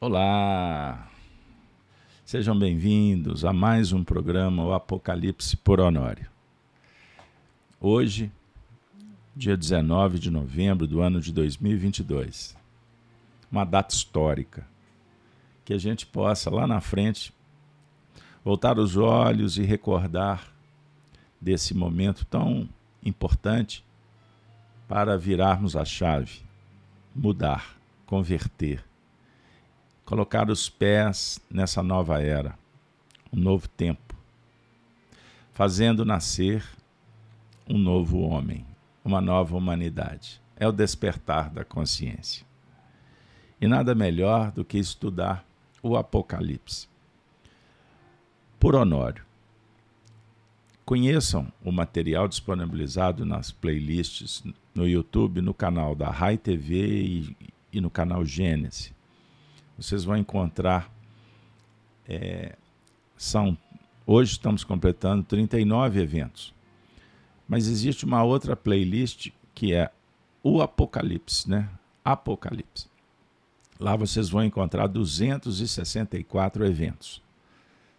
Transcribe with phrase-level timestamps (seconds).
[0.00, 1.10] Olá!
[2.24, 6.30] Sejam bem-vindos a mais um programa O Apocalipse por Honório.
[7.80, 8.30] Hoje,
[9.34, 12.56] dia 19 de novembro do ano de 2022,
[13.50, 14.64] uma data histórica,
[15.64, 17.34] que a gente possa lá na frente
[18.44, 20.46] voltar os olhos e recordar
[21.40, 22.68] desse momento tão
[23.04, 23.84] importante
[24.86, 26.42] para virarmos a chave,
[27.12, 27.76] mudar,
[28.06, 28.87] converter
[30.08, 32.58] colocar os pés nessa nova era,
[33.30, 34.16] um novo tempo,
[35.52, 36.64] fazendo nascer
[37.68, 38.64] um novo homem,
[39.04, 40.40] uma nova humanidade.
[40.56, 42.46] É o despertar da consciência.
[43.60, 45.44] E nada melhor do que estudar
[45.82, 46.88] o Apocalipse.
[48.58, 49.22] Por Honório.
[50.86, 54.42] Conheçam o material disponibilizado nas playlists
[54.74, 57.36] no YouTube, no canal da Rai TV e,
[57.74, 58.96] e no canal Gênesis
[59.78, 60.92] vocês vão encontrar.
[62.06, 62.56] É,
[63.16, 63.56] são
[64.10, 66.54] Hoje estamos completando 39 eventos.
[67.46, 69.90] Mas existe uma outra playlist que é
[70.42, 71.68] o Apocalipse, né?
[72.02, 72.86] Apocalipse.
[73.78, 77.22] Lá vocês vão encontrar 264 eventos.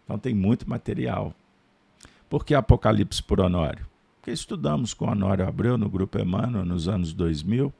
[0.04, 1.32] Então tem muito material.
[2.28, 3.86] Por que Apocalipse por Honório?
[4.16, 7.72] Porque estudamos com Honório Abreu no Grupo Emmanuel nos anos 2000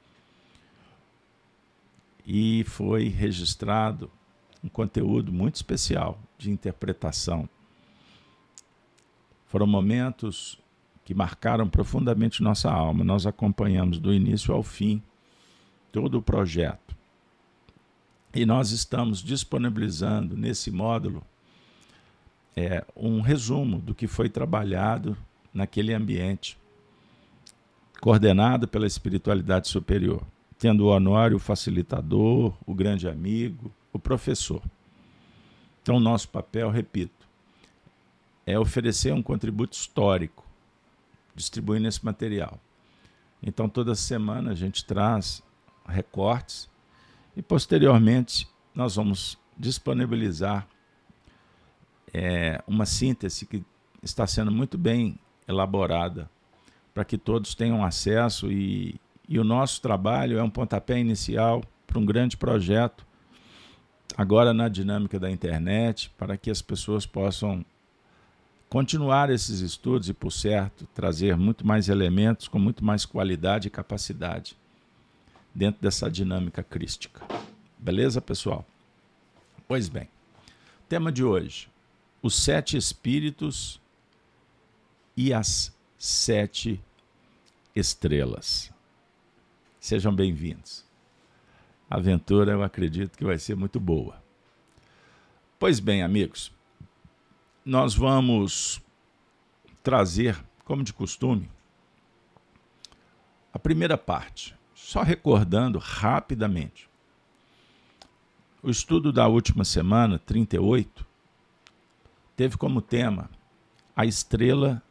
[2.26, 4.12] e foi registrado
[4.64, 7.48] um conteúdo muito especial de interpretação.
[9.48, 10.60] Foram momentos
[11.04, 13.04] que marcaram profundamente nossa alma.
[13.04, 15.02] Nós acompanhamos do início ao fim
[15.92, 16.96] todo o projeto.
[18.34, 21.24] E nós estamos disponibilizando nesse módulo
[22.56, 25.18] é, um resumo do que foi trabalhado
[25.52, 26.58] naquele ambiente,
[28.00, 30.24] coordenado pela espiritualidade superior
[30.60, 34.62] tendo o Honório o facilitador, o grande amigo, o professor.
[35.82, 37.28] Então, nosso papel, repito,
[38.46, 40.46] é oferecer um contributo histórico,
[41.34, 42.60] distribuindo esse material.
[43.42, 45.42] Então, toda semana a gente traz
[45.88, 46.70] recortes
[47.38, 50.68] e, posteriormente, nós vamos disponibilizar
[52.14, 53.64] é, uma síntese que
[54.04, 55.18] está sendo muito bem
[55.48, 56.30] elaborada
[56.94, 59.00] para que todos tenham acesso e,
[59.30, 63.06] e o nosso trabalho é um pontapé inicial para um grande projeto,
[64.18, 67.64] agora na dinâmica da internet, para que as pessoas possam
[68.68, 73.72] continuar esses estudos e, por certo, trazer muito mais elementos com muito mais qualidade e
[73.72, 74.58] capacidade
[75.54, 77.22] dentro dessa dinâmica crística.
[77.78, 78.66] Beleza, pessoal?
[79.68, 80.10] Pois bem,
[80.88, 81.70] tema de hoje:
[82.20, 83.80] os sete espíritos
[85.16, 86.82] e as sete
[87.76, 88.72] estrelas.
[89.80, 90.86] Sejam bem-vindos.
[91.90, 94.22] A aventura eu acredito que vai ser muito boa.
[95.58, 96.52] Pois bem, amigos,
[97.64, 98.82] nós vamos
[99.82, 101.50] trazer, como de costume,
[103.54, 106.90] a primeira parte, só recordando rapidamente.
[108.62, 111.08] O estudo da última semana, 38,
[112.36, 113.30] teve como tema
[113.96, 114.84] a estrela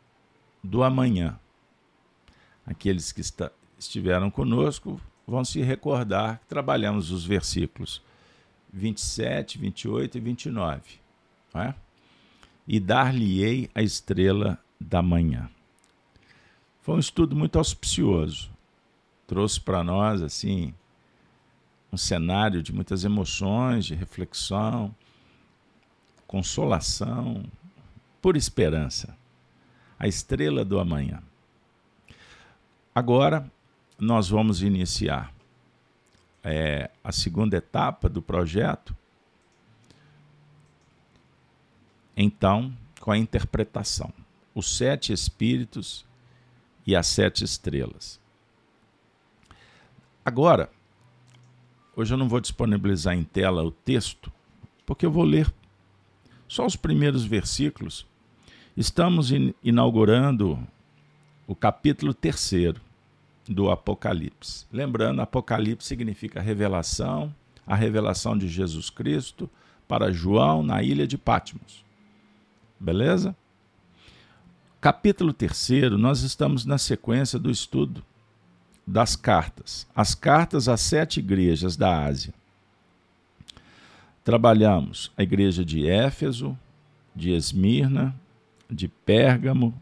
[0.65, 1.39] do amanhã.
[2.65, 8.03] Aqueles que está, estiveram conosco vão se recordar que trabalhamos os versículos
[8.73, 10.81] 27, 28 e 29.
[11.55, 11.75] É?
[12.67, 15.51] E dar-lhe-ei a estrela da manhã.
[16.81, 18.51] Foi um estudo muito auspicioso.
[19.27, 20.75] Trouxe para nós assim
[21.93, 24.95] um cenário de muitas emoções, de reflexão,
[26.27, 27.45] consolação,
[28.21, 29.17] por esperança.
[29.99, 31.23] A estrela do amanhã.
[32.95, 33.51] Agora,
[33.99, 35.35] nós vamos iniciar
[36.43, 38.97] é, a segunda etapa do projeto.
[42.17, 44.13] Então, com a interpretação,
[44.55, 46.07] os sete espíritos
[46.87, 48.21] e as sete estrelas.
[50.25, 50.71] Agora,
[51.97, 54.33] hoje eu não vou disponibilizar em tela o texto,
[54.87, 55.53] porque eu vou ler
[56.47, 58.07] só os primeiros versículos.
[58.77, 59.31] Estamos
[59.63, 60.59] inaugurando
[61.47, 62.88] o capítulo terceiro
[63.49, 64.67] do Apocalipse.
[64.73, 67.35] Lembrando, Apocalipse significa revelação,
[67.67, 69.49] a revelação de Jesus Cristo
[69.87, 71.85] para João na ilha de Patmos.
[72.79, 73.35] Beleza?
[74.81, 78.05] Capítulo 3, nós estamos na sequência do estudo
[78.87, 79.87] das cartas.
[79.95, 82.33] As cartas às sete igrejas da Ásia.
[84.23, 86.57] Trabalhamos a igreja de Éfeso,
[87.15, 88.15] de Esmirna,
[88.71, 89.75] de Pérgamo,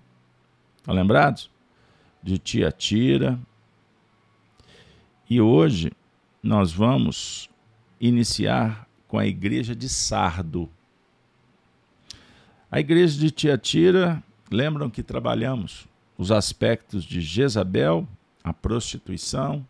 [0.77, 1.51] estão lembrados?
[2.23, 3.39] De Tiatira,
[5.29, 5.91] e hoje
[6.43, 7.51] nós vamos
[8.01, 10.71] iniciar com a igreja de Sardo.
[12.71, 15.87] A igreja de Tiatira, lembram que trabalhamos
[16.17, 18.07] os aspectos de Jezabel,
[18.43, 19.67] a prostituição,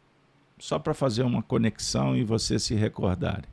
[0.58, 3.50] só para fazer uma conexão e você se recordarem.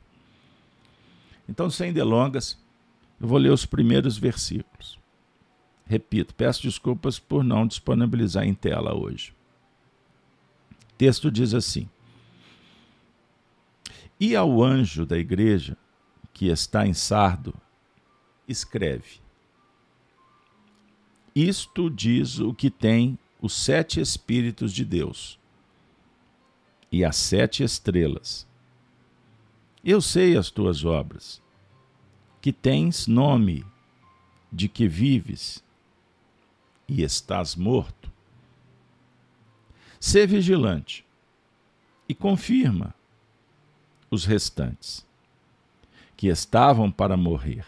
[1.48, 2.58] Então, sem delongas,
[3.20, 4.98] eu vou ler os primeiros versículos.
[5.86, 9.34] Repito, peço desculpas por não disponibilizar em tela hoje.
[10.70, 11.88] O texto diz assim:
[14.26, 15.76] E ao anjo da igreja
[16.32, 17.54] que está em Sardo,
[18.48, 19.20] escreve:
[21.34, 25.38] Isto diz o que tem os sete Espíritos de Deus
[26.90, 28.48] e as sete estrelas.
[29.84, 31.42] Eu sei as tuas obras,
[32.40, 33.62] que tens nome
[34.50, 35.62] de que vives
[36.88, 38.10] e estás morto.
[40.00, 41.04] Sê vigilante
[42.08, 42.93] e confirma
[44.14, 45.04] os restantes,
[46.16, 47.66] que estavam para morrer,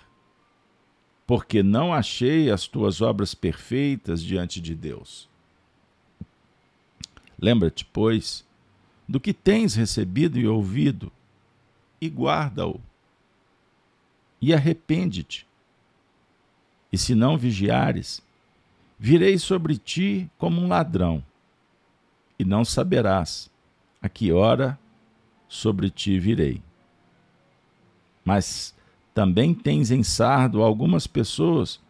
[1.26, 5.28] porque não achei as tuas obras perfeitas diante de Deus.
[7.38, 8.46] Lembra-te, pois,
[9.08, 11.12] do que tens recebido e ouvido,
[12.00, 12.80] e guarda-o.
[14.40, 15.46] E arrepende-te.
[16.92, 18.22] E se não vigiares,
[18.98, 21.22] virei sobre ti como um ladrão,
[22.38, 23.50] e não saberás
[24.00, 24.78] a que hora
[25.48, 26.62] sobre ti virei.
[28.24, 28.74] Mas
[29.14, 31.80] também tens em sardo algumas pessoas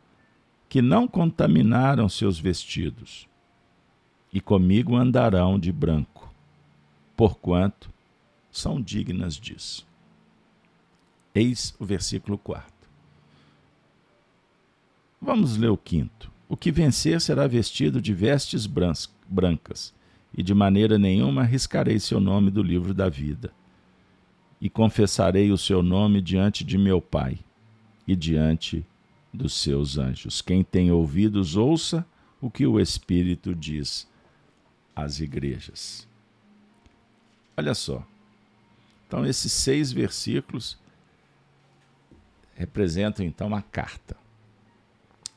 [0.69, 3.29] que não contaminaram seus vestidos
[4.33, 6.33] e comigo andarão de branco,
[7.17, 7.91] porquanto
[8.51, 9.87] são dignas disso.
[11.35, 12.71] Eis o versículo 4.
[15.21, 16.31] Vamos ler o quinto.
[16.49, 18.67] O que vencer será vestido de vestes
[19.29, 19.93] brancas,
[20.37, 23.53] e de maneira nenhuma arriscarei seu nome do livro da vida.
[24.61, 27.39] E confessarei o seu nome diante de meu Pai
[28.07, 28.85] e diante
[29.33, 30.43] dos seus anjos.
[30.43, 32.07] Quem tem ouvidos, ouça
[32.41, 34.09] o que o Espírito diz
[34.95, 36.07] às igrejas.
[37.57, 38.07] Olha só.
[39.07, 40.79] Então, esses seis versículos
[42.55, 44.17] representam então a carta.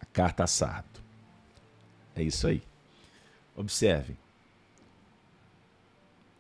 [0.01, 0.99] A carta a Sardo.
[2.15, 2.61] É isso aí.
[3.55, 4.17] Observem.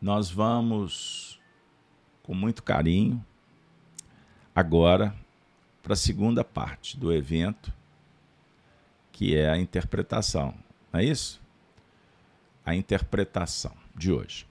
[0.01, 1.39] Nós vamos,
[2.23, 3.23] com muito carinho,
[4.55, 5.15] agora
[5.81, 7.73] para a segunda parte do evento,
[9.11, 10.53] que é a interpretação.
[10.91, 11.41] Não é isso?
[12.69, 14.45] a interpretação de hoje.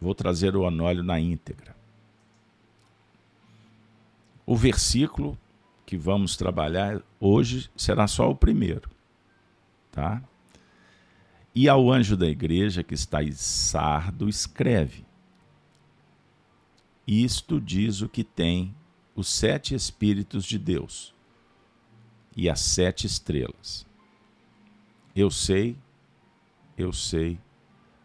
[0.00, 1.76] Vou trazer o anólio na íntegra.
[4.44, 5.38] O versículo
[5.86, 8.90] que vamos trabalhar hoje será só o primeiro,
[9.90, 10.22] tá?
[11.54, 15.04] E ao anjo da igreja que está em Sardo, escreve:
[17.06, 18.74] Isto diz o que tem
[19.14, 21.14] os sete Espíritos de Deus
[22.36, 23.86] e as sete estrelas.
[25.14, 25.76] Eu sei
[26.76, 27.38] eu sei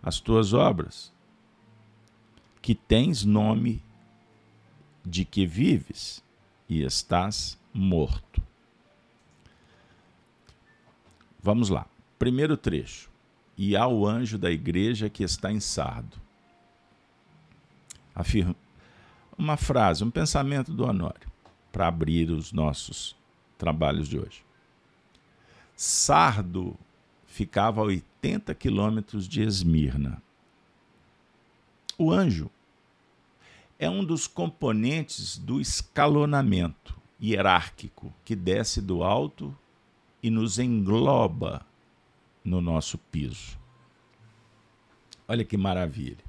[0.02, 1.12] as tuas obras,
[2.62, 3.82] que tens nome
[5.06, 6.24] de que vives
[6.68, 8.42] e estás morto.
[11.42, 11.88] Vamos lá.
[12.20, 13.10] Primeiro trecho.
[13.58, 16.18] E ao anjo da igreja que está em Sardo.
[18.14, 18.56] Afirma
[19.38, 21.30] uma frase, um pensamento do Honório,
[21.72, 23.16] para abrir os nossos
[23.58, 24.44] trabalhos de hoje.
[25.76, 26.78] Sardo
[27.26, 30.22] ficava a 80 quilômetros de Esmirna.
[31.98, 32.50] O anjo
[33.80, 39.56] é um dos componentes do escalonamento hierárquico que desce do alto
[40.22, 41.66] e nos engloba
[42.48, 43.60] no nosso piso.
[45.28, 46.24] Olha que maravilha.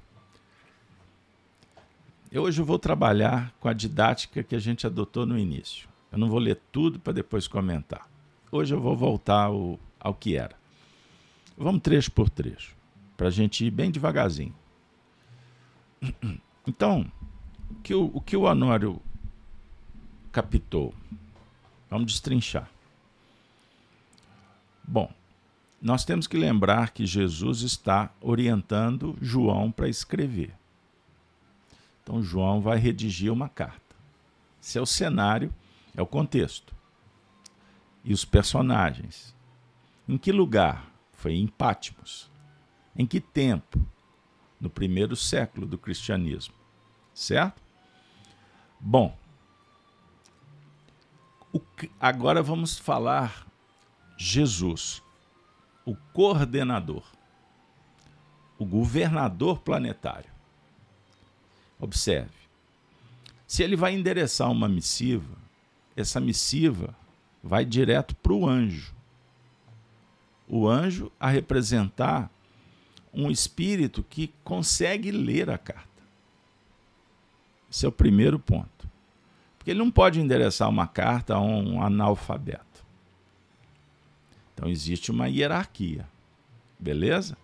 [2.30, 5.88] Eu hoje vou trabalhar com a didática que a gente adotou no início.
[6.10, 8.08] Eu não vou ler tudo para depois comentar.
[8.50, 10.56] Hoje eu vou voltar ao, ao que era.
[11.56, 12.75] Vamos trecho por trecho,
[13.16, 14.54] para a gente ir bem devagarzinho.
[16.66, 17.10] Então,
[17.70, 19.00] o que o, o, que o Honório
[20.30, 20.92] captou?
[21.88, 22.68] Vamos destrinchar.
[24.87, 25.10] Bom,
[25.80, 30.54] nós temos que lembrar que Jesus está orientando João para escrever.
[32.02, 33.97] Então, João vai redigir uma carta.
[34.61, 35.54] Esse é o cenário,
[35.94, 36.75] é o contexto.
[38.02, 39.35] E os personagens.
[40.08, 42.30] Em que lugar foi em Pátimos.
[42.97, 43.78] Em que tempo?
[44.61, 46.54] No primeiro século do cristianismo.
[47.14, 47.62] Certo?
[48.80, 49.16] Bom,
[51.78, 53.47] que, agora vamos falar
[54.16, 55.02] Jesus,
[55.88, 57.02] o coordenador,
[58.59, 60.30] o governador planetário.
[61.80, 62.37] Observe,
[63.47, 65.38] Se ele vai endereçar uma missiva,
[65.97, 66.95] essa missiva
[67.42, 68.95] vai direto para o anjo.
[70.47, 72.30] O anjo a representar
[73.14, 75.88] um espírito que consegue ler a carta.
[77.71, 78.87] Esse é o primeiro ponto.
[79.57, 82.67] Porque ele não pode endereçar uma carta a um analfabeto.
[84.59, 86.05] Então existe uma hierarquia.
[86.81, 87.38] Beleza?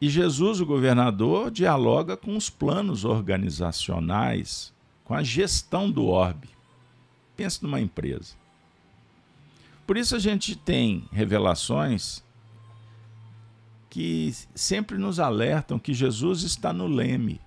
[0.00, 6.50] E Jesus, o governador, dialoga com os planos organizacionais, com a gestão do orbe.
[7.36, 8.36] Pense numa empresa.
[9.84, 12.22] Por isso a gente tem revelações
[13.90, 17.40] que sempre nos alertam que Jesus está no leme.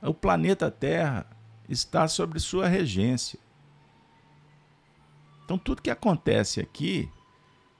[0.00, 1.26] O planeta Terra
[1.68, 3.38] está sobre sua regência.
[5.46, 7.08] Então, tudo que acontece aqui,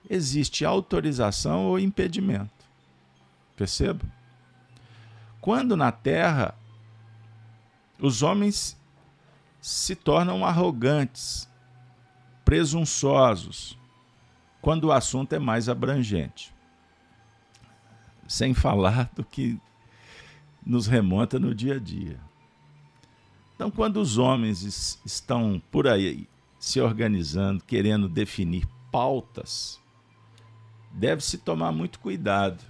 [0.09, 2.65] existe autorização ou impedimento.
[3.57, 4.05] Perceba?
[5.41, 6.55] Quando na Terra
[7.99, 8.77] os homens
[9.59, 11.49] se tornam arrogantes,
[12.45, 13.77] presunçosos,
[14.61, 16.55] quando o assunto é mais abrangente.
[18.29, 19.59] Sem falar do que
[20.65, 22.17] nos remonta no dia a dia.
[23.55, 29.79] Então, quando os homens estão por aí se organizando, querendo definir pautas,
[30.91, 32.63] deve-se tomar muito cuidado,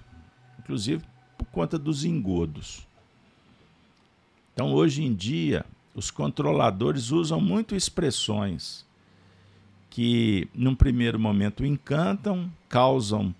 [0.58, 1.04] inclusive
[1.36, 2.86] por conta dos engodos.
[4.52, 5.64] Então, hoje em dia,
[5.94, 8.84] os controladores usam muito expressões
[9.88, 13.34] que, num primeiro momento, encantam, causam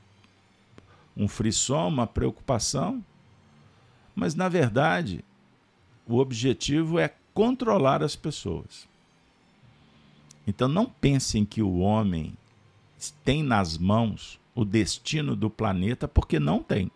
[1.17, 3.05] um frisson, uma preocupação,
[4.14, 5.25] mas, na verdade,
[6.07, 8.88] o objetivo é controlar as pessoas.
[10.49, 12.35] Então não pensem que o homem
[13.23, 16.90] tem nas mãos o destino do planeta, porque não tem.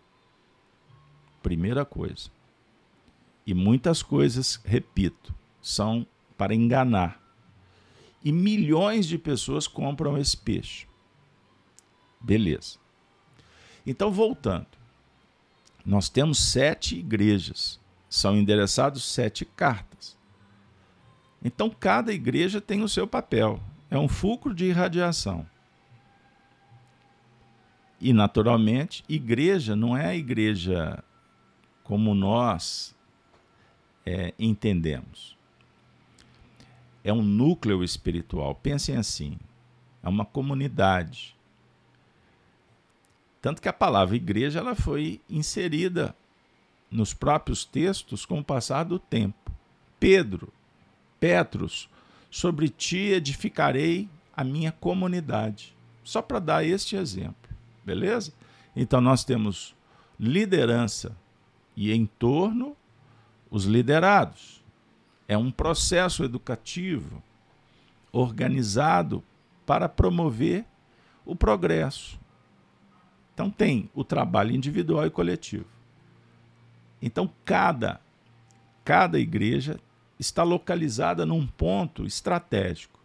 [1.43, 2.31] Primeira coisa.
[3.45, 6.03] E muitas coisas, repito, são
[6.35, 7.21] para enganar.
[8.23, 10.87] E milhões de pessoas compram esse peixe.
[12.19, 12.79] Beleza.
[13.85, 14.65] Então, voltando.
[15.85, 17.79] Nós temos sete igrejas.
[18.09, 20.17] São endereçados sete cartas.
[21.43, 23.59] Então, cada igreja tem o seu papel.
[23.89, 25.45] É um fulcro de irradiação.
[27.99, 31.03] E, naturalmente, igreja não é a igreja
[31.83, 32.95] como nós
[34.05, 35.37] é, entendemos.
[37.03, 38.55] É um núcleo espiritual.
[38.55, 39.37] Pensem assim:
[40.01, 41.35] é uma comunidade.
[43.41, 46.15] Tanto que a palavra igreja ela foi inserida
[46.89, 49.51] nos próprios textos com o passar do tempo.
[49.99, 50.51] Pedro,
[51.23, 51.89] Petros,
[52.29, 55.73] sobre ti edificarei a minha comunidade.
[56.03, 57.49] Só para dar este exemplo,
[57.85, 58.33] beleza?
[58.75, 59.73] Então nós temos
[60.19, 61.15] liderança
[61.77, 62.75] e em torno
[63.49, 64.61] os liderados.
[65.25, 67.23] É um processo educativo
[68.11, 69.23] organizado
[69.65, 70.65] para promover
[71.25, 72.19] o progresso.
[73.33, 75.69] Então tem o trabalho individual e coletivo.
[77.01, 78.01] Então cada
[78.83, 79.79] cada igreja
[80.19, 82.99] está localizada num ponto estratégico.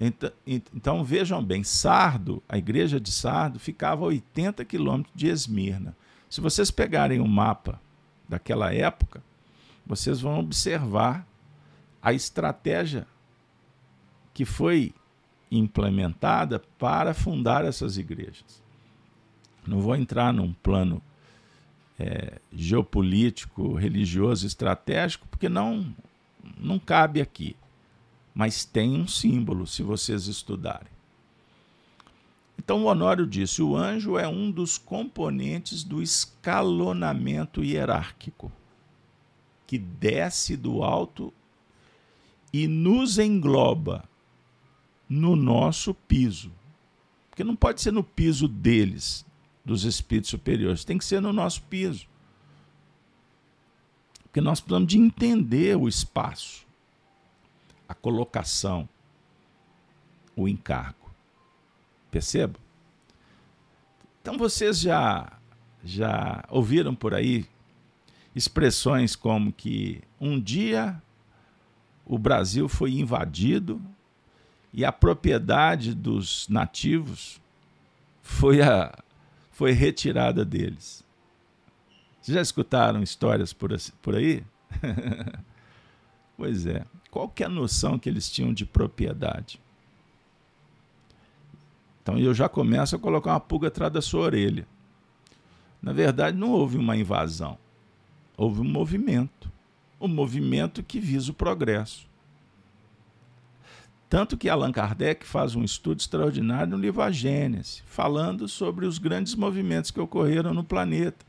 [0.00, 5.94] Então, então, vejam bem, Sardo, a igreja de Sardo, ficava a 80 quilômetros de Esmirna.
[6.28, 7.78] Se vocês pegarem o um mapa
[8.26, 9.22] daquela época,
[9.84, 11.26] vocês vão observar
[12.00, 13.06] a estratégia
[14.32, 14.94] que foi
[15.50, 18.62] implementada para fundar essas igrejas.
[19.66, 21.02] Não vou entrar num plano
[22.00, 25.94] é, geopolítico, religioso, estratégico, porque não,
[26.58, 27.54] não cabe aqui.
[28.34, 30.88] Mas tem um símbolo, se vocês estudarem.
[32.58, 38.50] Então, o Honório disse: o anjo é um dos componentes do escalonamento hierárquico,
[39.66, 41.32] que desce do alto
[42.50, 44.04] e nos engloba
[45.06, 46.50] no nosso piso.
[47.28, 49.26] Porque não pode ser no piso deles,
[49.64, 52.06] dos espíritos superiores, tem que ser no nosso piso.
[54.24, 56.64] Porque nós precisamos de entender o espaço,
[57.88, 58.88] a colocação,
[60.36, 61.10] o encargo.
[62.10, 62.58] Perceba?
[64.22, 65.32] Então vocês já
[65.82, 67.46] já ouviram por aí
[68.34, 71.00] expressões como que um dia
[72.04, 73.80] o Brasil foi invadido
[74.72, 77.40] e a propriedade dos nativos
[78.22, 78.96] foi a,
[79.60, 81.04] foi retirada deles.
[82.18, 84.42] Vocês já escutaram histórias por, por aí?
[86.34, 86.86] pois é.
[87.10, 89.60] Qual que é a noção que eles tinham de propriedade?
[92.02, 94.66] Então eu já começo a colocar uma pulga atrás da sua orelha.
[95.82, 97.58] Na verdade, não houve uma invasão.
[98.38, 99.52] Houve um movimento.
[99.98, 102.08] o movimento que visa o progresso.
[104.10, 108.98] Tanto que Allan Kardec faz um estudo extraordinário no livro A Gênese, falando sobre os
[108.98, 111.24] grandes movimentos que ocorreram no planeta,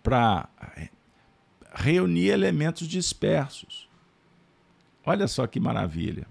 [0.00, 0.48] para
[1.74, 3.88] reunir elementos dispersos.
[5.04, 6.24] Olha só que maravilha.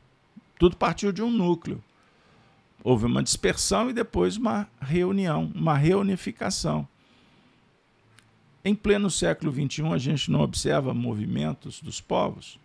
[0.57, 1.83] Tudo partiu de um núcleo.
[2.81, 6.88] Houve uma dispersão e depois uma reunião, uma reunificação.
[8.63, 12.57] Em pleno século XXI, a gente não observa movimentos dos povos?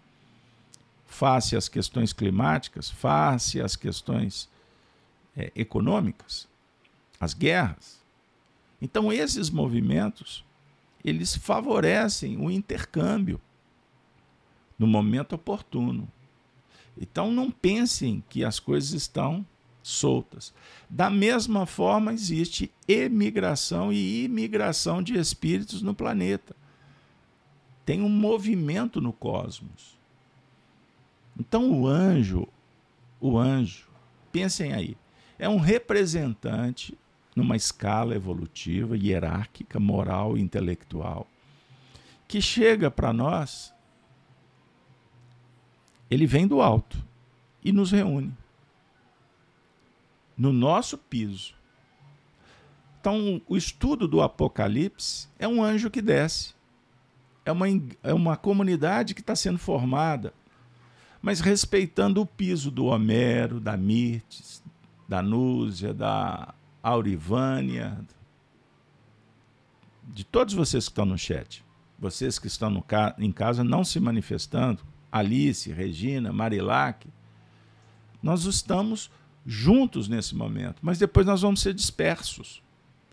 [1.11, 4.49] Face às questões climáticas, face às questões
[5.37, 6.49] é, econômicas,
[7.19, 8.00] as guerras.
[8.81, 10.45] Então esses movimentos
[11.05, 13.40] eles favorecem o intercâmbio
[14.79, 16.09] no momento oportuno.
[16.99, 19.45] Então não pensem que as coisas estão
[19.83, 20.55] soltas.
[20.88, 26.55] Da mesma forma existe emigração e imigração de espíritos no planeta.
[27.85, 30.00] Tem um movimento no cosmos.
[31.40, 32.47] Então o anjo,
[33.18, 33.88] o anjo,
[34.30, 34.94] pensem aí,
[35.38, 36.97] é um representante
[37.35, 41.26] numa escala evolutiva, hierárquica, moral e intelectual,
[42.28, 43.73] que chega para nós,
[46.11, 47.02] ele vem do alto
[47.64, 48.37] e nos reúne
[50.37, 51.54] no nosso piso.
[53.00, 56.52] Então, o estudo do Apocalipse é um anjo que desce.
[57.47, 57.66] É uma,
[58.02, 60.35] é uma comunidade que está sendo formada
[61.23, 64.62] mas respeitando o piso do Homero, da Mirtes,
[65.09, 67.99] da Núzia, da Aurivânia,
[70.09, 71.65] de todos vocês que estão no chat,
[71.99, 77.07] vocês que estão ca em casa não se manifestando, Alice, Regina, Marilac,
[78.23, 79.11] nós estamos
[79.45, 82.62] juntos nesse momento, mas depois nós vamos ser dispersos,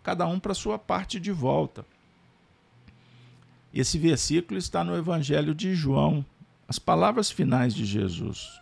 [0.04, 1.86] cada um para sua parte de volta.
[3.74, 6.25] Esse versículo está no Evangelho de João,
[6.68, 8.60] as palavras finais de Jesus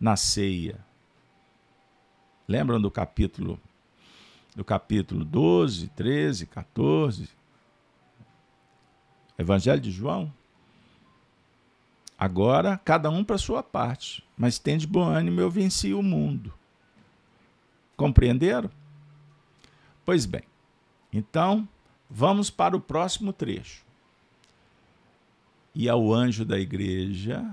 [0.00, 0.84] na ceia.
[2.48, 3.60] Lembram do capítulo
[4.54, 7.28] do capítulo 12, 13, 14?
[9.36, 10.32] Evangelho de João?
[12.16, 16.54] Agora, cada um para sua parte, mas tem de bom ânimo, eu venci o mundo.
[17.96, 18.70] Compreenderam?
[20.04, 20.44] Pois bem,
[21.12, 21.68] então
[22.08, 23.83] vamos para o próximo trecho
[25.74, 27.44] e ao anjo da igreja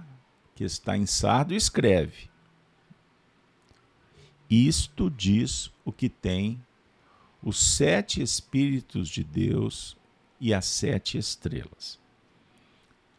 [0.56, 2.30] que está em Sardo escreve:
[4.50, 6.62] Isto diz o que tem
[7.42, 9.98] os sete Espíritos de Deus
[10.40, 12.00] e as sete estrelas.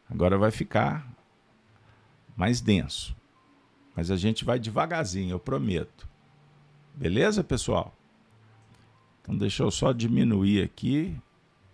[0.08, 1.10] Agora vai ficar
[2.36, 3.16] mais denso,
[3.96, 6.08] mas a gente vai devagarzinho, eu prometo.
[6.94, 7.96] Beleza, pessoal?
[9.20, 11.16] Então deixa eu só diminuir aqui,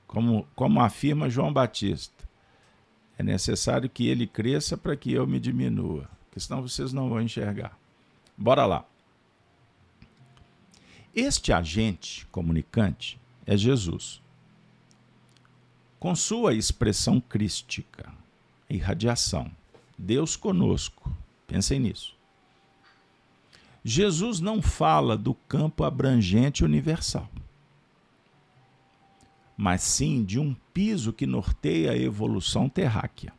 [0.06, 2.27] como, como afirma João Batista.
[3.18, 7.20] É necessário que ele cresça para que eu me diminua, porque senão vocês não vão
[7.20, 7.76] enxergar.
[8.36, 8.84] Bora lá.
[11.12, 14.22] Este agente comunicante é Jesus.
[15.98, 18.12] Com sua expressão crística,
[18.70, 19.50] irradiação,
[19.98, 21.12] Deus conosco.
[21.44, 22.14] Pensem nisso.
[23.82, 27.28] Jesus não fala do campo abrangente universal
[29.60, 33.32] mas sim de um piso que norteia a evolução terráquea,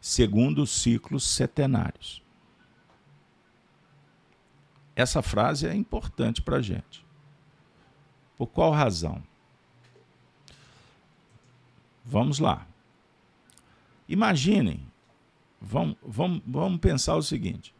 [0.00, 2.20] segundo os ciclos setenários.
[4.96, 7.06] Essa frase é importante para a gente.
[8.36, 9.22] Por qual razão?
[12.04, 12.66] Vamos lá.
[14.08, 14.84] Imaginem,
[15.60, 17.72] vamos, vamos, vamos pensar o seguinte: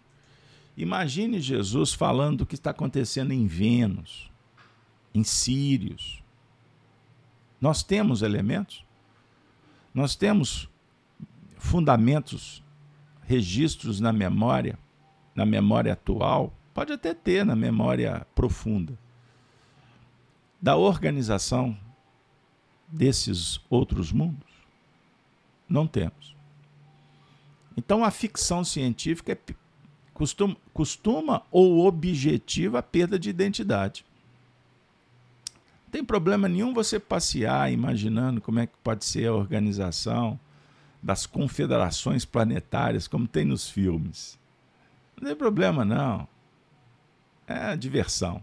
[0.76, 4.31] imagine Jesus falando do que está acontecendo em Vênus
[5.14, 6.22] em Sírios.
[7.60, 8.84] Nós temos elementos,
[9.94, 10.68] nós temos
[11.56, 12.62] fundamentos,
[13.22, 14.78] registros na memória,
[15.34, 18.98] na memória atual, pode até ter na memória profunda,
[20.60, 21.76] da organização
[22.88, 24.50] desses outros mundos?
[25.68, 26.36] Não temos.
[27.76, 29.54] Então a ficção científica é,
[30.12, 34.04] costuma, costuma ou objetiva a perda de identidade
[35.92, 40.40] tem problema nenhum você passear imaginando como é que pode ser a organização
[41.02, 44.38] das confederações planetárias, como tem nos filmes.
[45.14, 46.26] Não tem problema, não.
[47.46, 48.42] É diversão.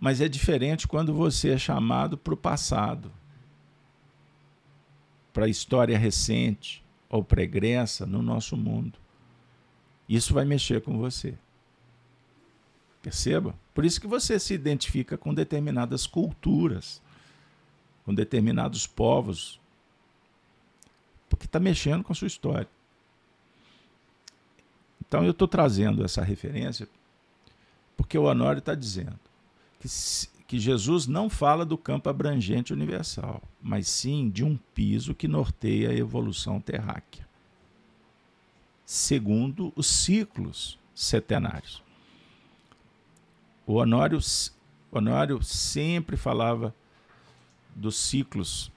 [0.00, 3.10] Mas é diferente quando você é chamado para o passado,
[5.32, 9.00] para a história recente ou pregressa no nosso mundo.
[10.08, 11.36] Isso vai mexer com você.
[13.02, 13.54] Perceba?
[13.74, 17.00] Por isso que você se identifica com determinadas culturas,
[18.04, 19.58] com determinados povos,
[21.28, 22.68] porque está mexendo com a sua história.
[25.00, 26.88] Então eu estou trazendo essa referência
[27.96, 29.18] porque o Honório está dizendo
[29.78, 29.88] que,
[30.46, 35.90] que Jesus não fala do campo abrangente universal, mas sim de um piso que norteia
[35.90, 37.26] a evolução terráquea,
[38.84, 41.82] segundo os ciclos setenários.
[43.70, 44.18] O Honório,
[44.90, 46.74] Honório sempre falava
[47.72, 48.68] dos ciclos,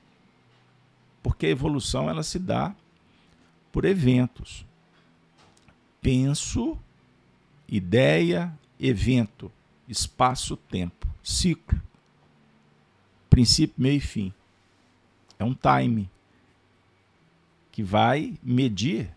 [1.24, 2.76] porque a evolução ela se dá
[3.72, 4.64] por eventos.
[6.00, 6.78] Penso,
[7.68, 9.52] ideia, evento,
[9.88, 11.82] espaço-tempo, ciclo,
[13.32, 14.32] princípio, meio e fim.
[15.40, 16.08] É um time
[17.72, 19.12] que vai medir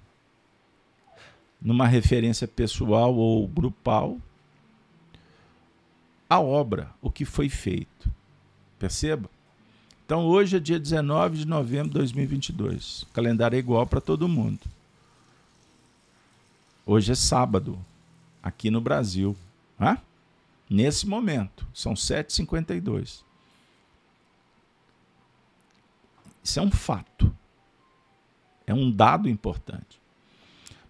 [1.61, 4.19] numa referência pessoal ou grupal
[6.29, 8.11] a obra, o que foi feito.
[8.79, 9.31] Perceba?
[10.05, 13.03] Então hoje é dia 19 de novembro de 2022.
[13.03, 14.61] O calendário é igual para todo mundo.
[16.85, 17.79] Hoje é sábado,
[18.43, 19.37] aqui no Brasil.
[20.69, 23.23] Nesse momento, são 7h52.
[26.43, 27.35] Isso é um fato.
[28.67, 30.01] É um dado importante.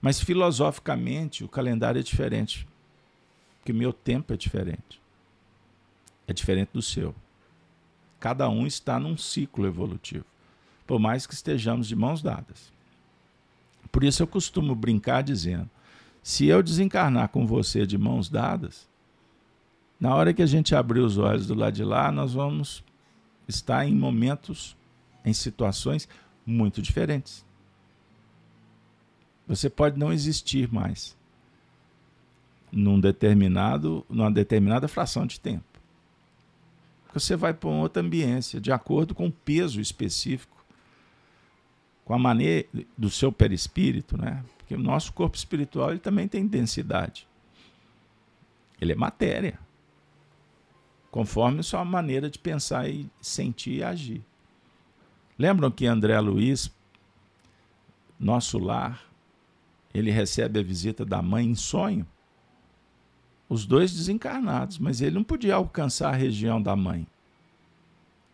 [0.01, 2.66] Mas filosoficamente, o calendário é diferente.
[3.59, 5.01] Porque meu tempo é diferente.
[6.27, 7.15] É diferente do seu.
[8.19, 10.25] Cada um está num ciclo evolutivo.
[10.87, 12.73] Por mais que estejamos de mãos dadas.
[13.91, 15.69] Por isso eu costumo brincar dizendo:
[16.23, 18.89] se eu desencarnar com você de mãos dadas,
[19.99, 22.85] na hora que a gente abrir os olhos do lado de lá, nós vamos
[23.49, 24.77] estar em momentos,
[25.25, 26.09] em situações
[26.45, 27.45] muito diferentes.
[29.47, 31.17] Você pode não existir mais
[32.71, 35.76] num determinado, numa determinada fração de tempo.
[37.21, 40.63] Você vai para outra ambiência, de acordo com o peso específico,
[42.05, 44.45] com a maneira do seu perispírito, né?
[44.59, 47.27] Porque o nosso corpo espiritual ele também tem densidade.
[48.79, 49.59] Ele é matéria.
[51.11, 54.23] Conforme a sua maneira de pensar e sentir e agir.
[55.39, 56.71] Lembram que André Luiz,
[58.21, 59.03] nosso lar,
[59.95, 62.07] ele recebe a visita da mãe em sonho?
[63.49, 67.07] Os dois desencarnados, mas ele não podia alcançar a região da mãe.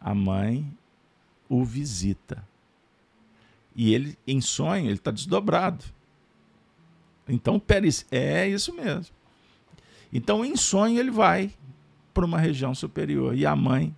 [0.01, 0.67] A mãe
[1.49, 2.43] o visita.
[3.75, 5.85] E ele, em sonho, ele está desdobrado.
[7.29, 9.15] Então, peris, é isso mesmo.
[10.13, 11.53] Então, em sonho, ele vai
[12.13, 13.95] para uma região superior e a mãe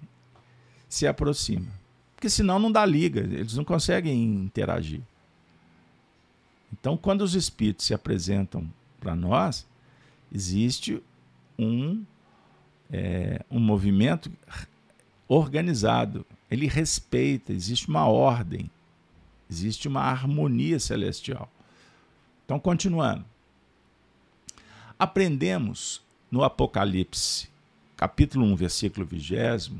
[0.88, 1.66] se aproxima.
[2.14, 5.00] Porque senão não dá liga, eles não conseguem interagir.
[6.72, 8.68] Então, quando os espíritos se apresentam
[9.00, 9.66] para nós,
[10.34, 11.00] existe
[11.56, 12.04] um,
[12.90, 14.30] é, um movimento
[15.28, 16.26] organizado.
[16.50, 18.68] Ele respeita, existe uma ordem,
[19.48, 21.48] existe uma harmonia celestial.
[22.44, 23.24] Então, continuando.
[24.98, 27.48] Aprendemos no Apocalipse,
[27.96, 29.72] capítulo 1, versículo 20,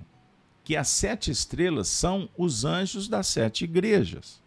[0.62, 4.42] que as sete estrelas são os anjos das sete igrejas.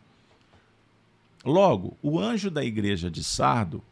[1.46, 3.84] Logo, o anjo da igreja de Sardo,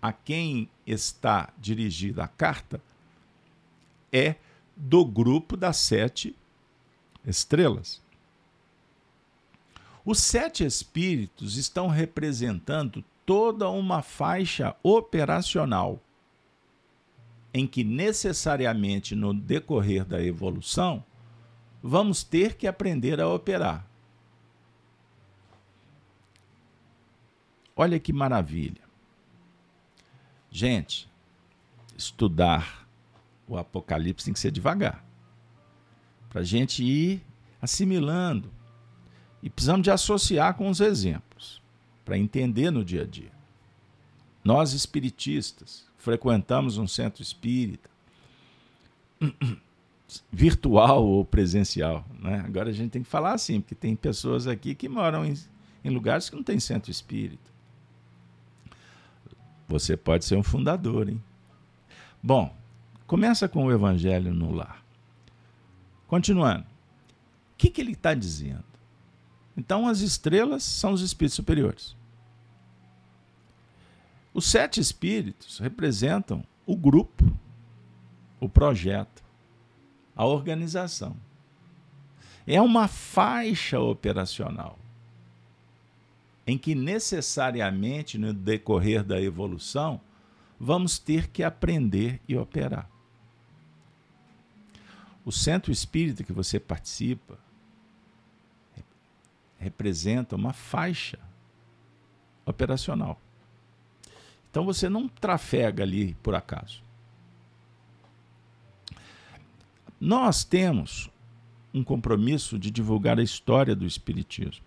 [0.00, 2.80] a quem está dirigida a carta,
[4.12, 4.36] é
[4.76, 6.34] do grupo das sete
[7.24, 8.00] estrelas.
[10.04, 16.00] Os sete espíritos estão representando toda uma faixa operacional
[17.52, 21.04] em que necessariamente no decorrer da evolução
[21.82, 23.86] vamos ter que aprender a operar.
[27.76, 28.89] Olha que maravilha.
[30.50, 31.08] Gente,
[31.96, 32.88] estudar
[33.46, 35.04] o Apocalipse tem que ser devagar.
[36.28, 37.24] Para a gente ir
[37.60, 38.50] assimilando.
[39.42, 41.62] E precisamos de associar com os exemplos
[42.04, 43.32] para entender no dia a dia.
[44.44, 47.90] Nós espiritistas frequentamos um centro espírita,
[50.32, 52.04] virtual ou presencial.
[52.18, 52.42] Né?
[52.46, 55.34] Agora a gente tem que falar assim, porque tem pessoas aqui que moram em,
[55.84, 57.50] em lugares que não tem centro espírita.
[59.70, 61.22] Você pode ser um fundador, hein?
[62.20, 62.52] Bom,
[63.06, 64.84] começa com o evangelho no lar.
[66.08, 66.64] Continuando.
[66.64, 68.64] O que, que ele está dizendo?
[69.56, 71.96] Então, as estrelas são os espíritos superiores.
[74.34, 77.32] Os sete espíritos representam o grupo,
[78.40, 79.22] o projeto,
[80.16, 81.16] a organização.
[82.44, 84.79] É uma faixa operacional
[86.46, 90.00] em que necessariamente no decorrer da evolução
[90.58, 92.88] vamos ter que aprender e operar.
[95.24, 97.38] O centro espírita que você participa,
[99.58, 101.18] representa uma faixa
[102.46, 103.20] operacional.
[104.50, 106.82] Então você não trafega ali por acaso.
[110.00, 111.10] Nós temos
[111.72, 114.64] um compromisso de divulgar a história do Espiritismo.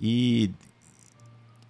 [0.00, 0.50] E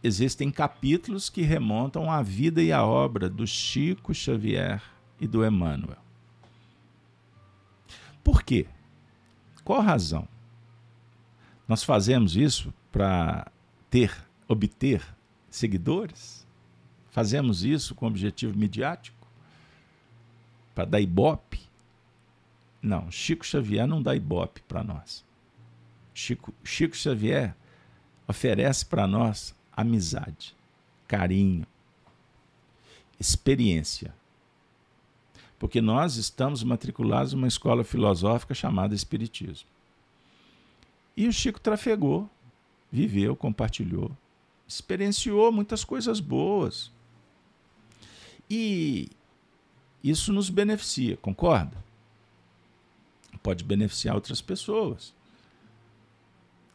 [0.03, 4.83] existem capítulos que remontam à vida e à obra do Chico Xavier
[5.21, 5.99] e do Emmanuel.
[8.23, 8.67] Por quê?
[9.65, 10.29] Qual razão?
[11.67, 13.51] Nós fazemos isso para
[13.89, 14.13] ter,
[14.49, 15.03] obter
[15.51, 16.47] seguidores?
[17.11, 19.27] Fazemos isso com objetivo midiático?
[20.75, 21.61] Para dar ibope?
[22.81, 25.25] Não, Chico Xavier não dá ibope para nós.
[26.15, 27.55] Chico, Chico Xavier
[28.31, 30.55] oferece para nós amizade,
[31.07, 31.67] carinho,
[33.19, 34.15] experiência.
[35.59, 39.69] Porque nós estamos matriculados numa escola filosófica chamada Espiritismo.
[41.15, 42.31] E o Chico trafegou,
[42.91, 44.11] viveu, compartilhou,
[44.67, 46.91] experienciou muitas coisas boas.
[48.49, 49.11] E
[50.03, 51.77] isso nos beneficia, concorda?
[53.43, 55.15] Pode beneficiar outras pessoas.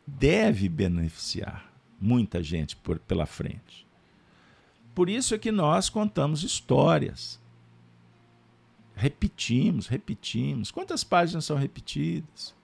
[0.05, 3.87] Deve beneficiar muita gente por, pela frente.
[4.93, 7.41] Por isso é que nós contamos histórias.
[8.95, 10.71] Repetimos, repetimos.
[10.71, 12.55] Quantas páginas são repetidas?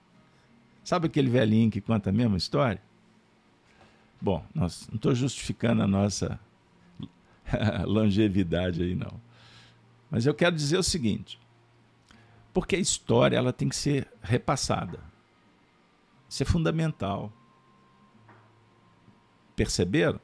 [0.82, 2.82] Sabe aquele velhinho que conta a mesma história?
[4.20, 6.40] Bom, nós, não estou justificando a nossa
[7.84, 9.20] longevidade aí, não.
[10.10, 11.38] Mas eu quero dizer o seguinte:
[12.52, 15.00] porque a história ela tem que ser repassada.
[16.32, 17.30] Isso é fundamental.
[19.54, 20.18] Perceberam?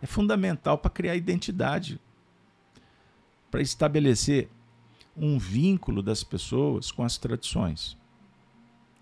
[0.00, 2.00] É fundamental para criar identidade,
[3.50, 4.48] para estabelecer
[5.14, 7.94] um vínculo das pessoas com as tradições.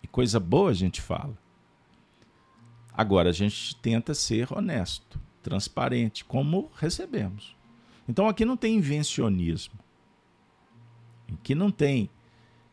[0.03, 1.39] E coisa boa a gente fala.
[2.93, 7.57] Agora a gente tenta ser honesto, transparente, como recebemos.
[8.09, 9.79] Então aqui não tem invencionismo.
[11.35, 12.11] Aqui não tem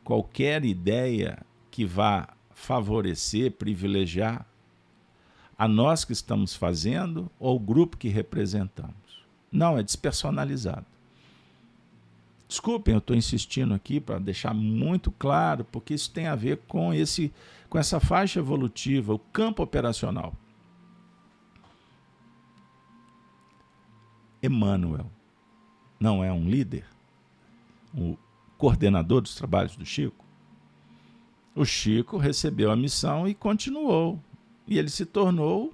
[0.03, 4.47] qualquer ideia que vá favorecer, privilegiar
[5.57, 9.23] a nós que estamos fazendo ou o grupo que representamos.
[9.51, 10.85] Não, é despersonalizado.
[12.47, 16.93] Desculpem, eu estou insistindo aqui para deixar muito claro, porque isso tem a ver com,
[16.93, 17.31] esse,
[17.69, 20.33] com essa faixa evolutiva, o campo operacional.
[24.41, 25.09] Emmanuel
[25.99, 26.85] não é um líder,
[27.93, 28.17] o
[28.57, 30.24] coordenador dos trabalhos do Chico?
[31.55, 34.21] O Chico recebeu a missão e continuou
[34.67, 35.73] e ele se tornou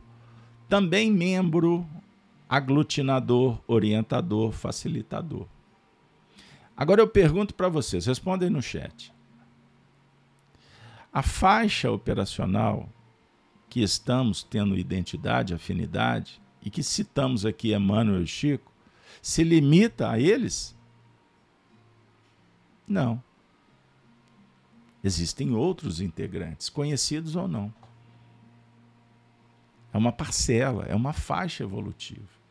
[0.69, 1.87] também membro
[2.47, 5.47] aglutinador, orientador, facilitador.
[6.75, 9.13] Agora eu pergunto para vocês, respondem no chat.
[11.11, 12.89] A faixa operacional
[13.69, 18.71] que estamos tendo identidade, afinidade, e que citamos aqui Emmanuel e Chico,
[19.21, 20.77] se limita a eles?
[22.87, 23.21] Não.
[25.03, 27.73] Existem outros integrantes, conhecidos ou não.
[29.93, 32.41] É uma parcela, é uma faixa evolutiva.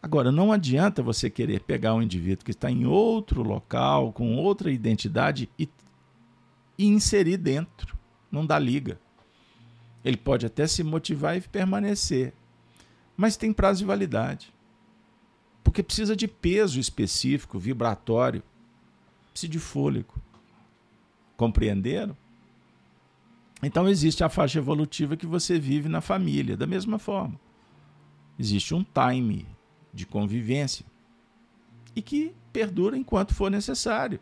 [0.00, 4.70] Agora, não adianta você querer pegar um indivíduo que está em outro local, com outra
[4.70, 5.68] identidade e,
[6.78, 7.98] e inserir dentro.
[8.30, 8.98] Não dá liga.
[10.04, 12.32] Ele pode até se motivar e permanecer,
[13.16, 14.54] mas tem prazo de validade.
[15.64, 18.42] Porque precisa de peso específico, vibratório,
[19.32, 20.14] precisa de fôlego.
[21.38, 22.16] Compreenderam?
[23.62, 27.40] Então existe a faixa evolutiva que você vive na família, da mesma forma.
[28.36, 29.46] Existe um time
[29.94, 30.84] de convivência
[31.94, 34.18] e que perdura enquanto for necessário.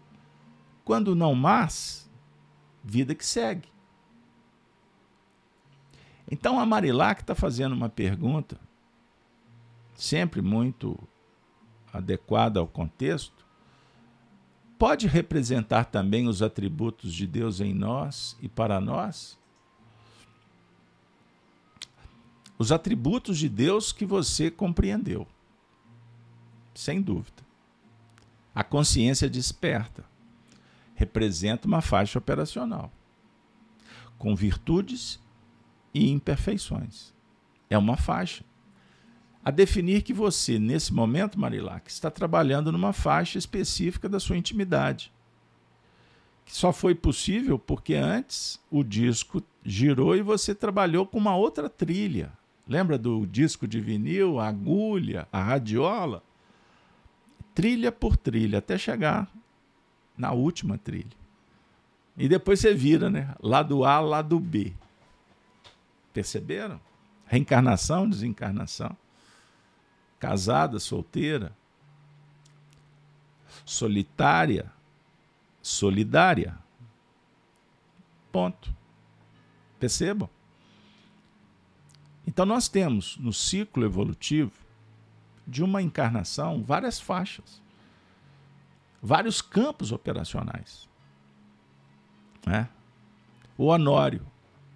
[0.85, 2.09] Quando não mais,
[2.85, 3.68] vida que segue.
[6.31, 8.61] Então a Marilac está fazendo uma pergunta,
[9.94, 10.98] sempre muito
[11.90, 13.36] adequada ao contexto,
[14.78, 19.38] pode representar também os atributos de Deus em nós e para nós?
[22.58, 25.26] Os atributos de Deus que você compreendeu.
[26.74, 27.44] Sem dúvida.
[28.54, 30.04] A consciência desperta
[30.94, 32.90] representa uma faixa operacional
[34.18, 35.20] com virtudes
[35.92, 37.14] e imperfeições.
[37.68, 38.44] É uma faixa
[39.46, 45.12] a definir que você, nesse momento, Marilac, está trabalhando numa faixa específica da sua intimidade.
[46.44, 51.70] Que só foi possível porque antes o disco girou e você trabalhou com uma outra
[51.70, 52.32] trilha.
[52.66, 56.24] Lembra do disco de vinil, a agulha, a radiola?
[57.54, 59.30] Trilha por trilha, até chegar
[60.18, 61.16] na última trilha.
[62.18, 63.32] E depois você vira, né?
[63.40, 64.72] Lado A, lado B.
[66.12, 66.80] Perceberam?
[67.26, 68.96] Reencarnação, desencarnação.
[70.18, 71.57] Casada, solteira.
[73.64, 74.72] Solitária,
[75.62, 76.59] solidária.
[78.31, 78.74] Ponto.
[79.79, 80.29] Percebam?
[82.26, 84.52] Então, nós temos no ciclo evolutivo
[85.46, 87.62] de uma encarnação várias faixas,
[89.00, 90.88] vários campos operacionais.
[92.44, 92.68] Né?
[93.57, 94.26] O Honório.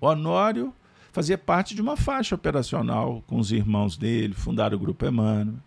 [0.00, 0.72] O Honório
[1.12, 5.58] fazia parte de uma faixa operacional com os irmãos dele, fundaram o Grupo Emmanuel.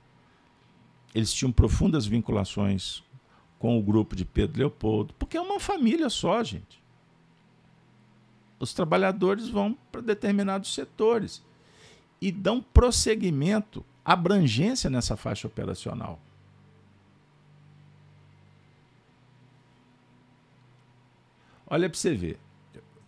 [1.14, 3.04] Eles tinham profundas vinculações
[3.60, 6.82] com o grupo de Pedro Leopoldo, porque é uma família só, gente.
[8.60, 11.44] Os trabalhadores vão para determinados setores
[12.22, 16.20] e dão prosseguimento, abrangência nessa faixa operacional.
[21.68, 22.40] Olha para você ver.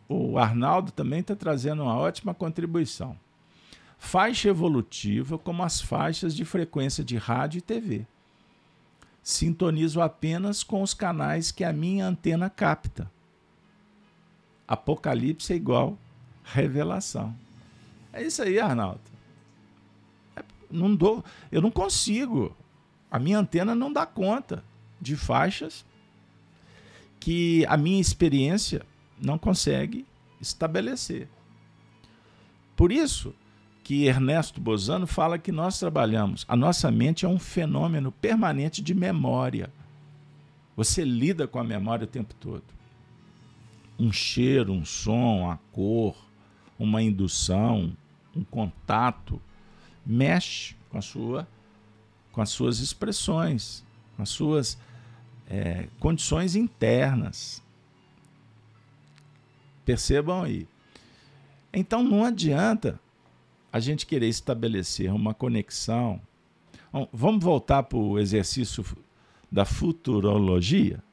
[0.08, 3.18] O Arnaldo também está trazendo uma ótima contribuição.
[3.98, 8.06] Faixa evolutiva como as faixas de frequência de rádio e TV.
[9.24, 13.10] Sintonizo apenas com os canais que a minha antena capta.
[14.68, 15.98] Apocalipse é igual
[16.44, 17.36] revelação.
[18.14, 19.02] É isso aí, Arnaldo.
[20.36, 22.56] É, não dou, eu não consigo.
[23.10, 24.64] A minha antena não dá conta
[25.02, 25.84] de faixas
[27.20, 28.86] que a minha experiência
[29.22, 30.06] não consegue
[30.42, 31.28] estabelecer.
[32.76, 33.34] Por isso
[33.84, 38.94] que Ernesto Bozano fala que nós trabalhamos, a nossa mente é um fenômeno permanente de
[38.94, 39.72] memória.
[40.76, 42.64] Você lida com a memória o tempo todo.
[43.98, 46.16] Um cheiro, um som, a cor,
[46.78, 47.96] uma indução,
[48.36, 49.42] um contato,
[50.06, 51.48] mexe com a sua
[52.32, 53.82] com as suas expressões,
[54.18, 54.78] com as suas
[55.48, 57.64] é, condições internas.
[59.86, 60.68] Percebam aí.
[61.72, 63.00] Então não adianta
[63.72, 66.20] a gente querer estabelecer uma conexão.
[67.14, 68.84] Vamos voltar para o exercício
[69.52, 71.04] da futurologia?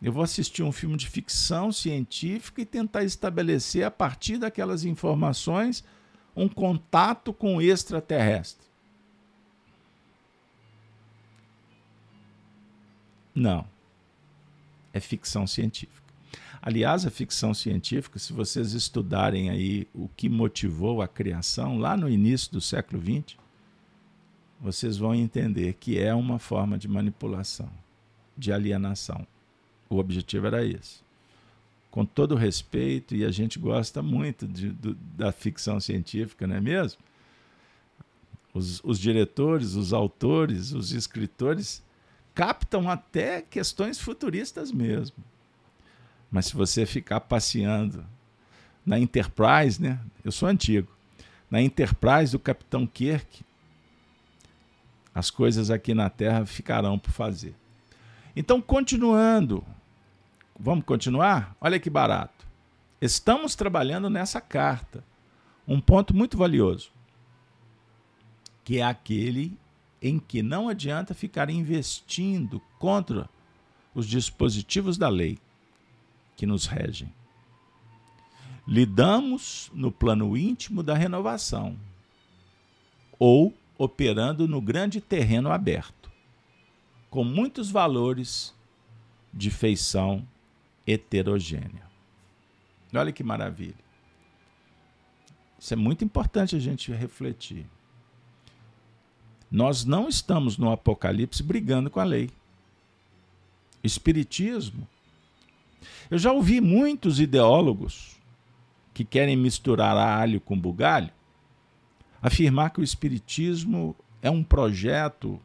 [0.00, 5.84] Eu vou assistir um filme de ficção científica e tentar estabelecer, a partir daquelas informações,
[6.34, 8.66] um contato com o extraterrestre.
[13.34, 13.66] Não.
[14.92, 16.07] É ficção científica.
[16.60, 22.08] Aliás, a ficção científica, se vocês estudarem aí o que motivou a criação lá no
[22.08, 23.36] início do século XX,
[24.60, 27.70] vocês vão entender que é uma forma de manipulação,
[28.36, 29.26] de alienação.
[29.88, 31.08] O objetivo era esse
[31.90, 36.60] com todo respeito, e a gente gosta muito de, do, da ficção científica, não é
[36.60, 37.00] mesmo?
[38.52, 41.82] Os, os diretores, os autores, os escritores
[42.34, 45.16] captam até questões futuristas mesmo.
[46.30, 48.04] Mas se você ficar passeando
[48.84, 49.98] na Enterprise, né?
[50.24, 50.88] Eu sou antigo.
[51.50, 53.42] Na Enterprise do Capitão Kirk,
[55.14, 57.54] as coisas aqui na Terra ficarão por fazer.
[58.36, 59.64] Então, continuando
[60.60, 61.56] Vamos continuar?
[61.60, 62.44] Olha que barato.
[63.00, 65.04] Estamos trabalhando nessa carta.
[65.68, 66.90] Um ponto muito valioso,
[68.64, 69.56] que é aquele
[70.02, 73.30] em que não adianta ficar investindo contra
[73.94, 75.38] os dispositivos da lei
[76.38, 77.12] que nos regem.
[78.66, 81.76] Lidamos no plano íntimo da renovação
[83.18, 86.08] ou operando no grande terreno aberto,
[87.10, 88.54] com muitos valores
[89.34, 90.24] de feição
[90.86, 91.88] heterogênea.
[92.94, 93.74] Olha que maravilha.
[95.58, 97.66] Isso é muito importante a gente refletir.
[99.50, 102.30] Nós não estamos no Apocalipse brigando com a lei.
[103.82, 104.86] Espiritismo.
[106.10, 108.16] Eu já ouvi muitos ideólogos
[108.94, 111.10] que querem misturar alho com bugalho
[112.20, 115.40] afirmar que o Espiritismo é um projeto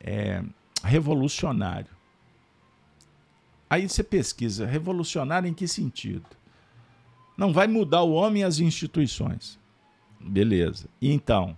[0.00, 0.42] é,
[0.82, 1.90] revolucionário.
[3.68, 6.26] Aí você pesquisa, revolucionário em que sentido?
[7.36, 9.58] Não vai mudar o homem e as instituições.
[10.18, 10.88] Beleza.
[11.00, 11.56] E então?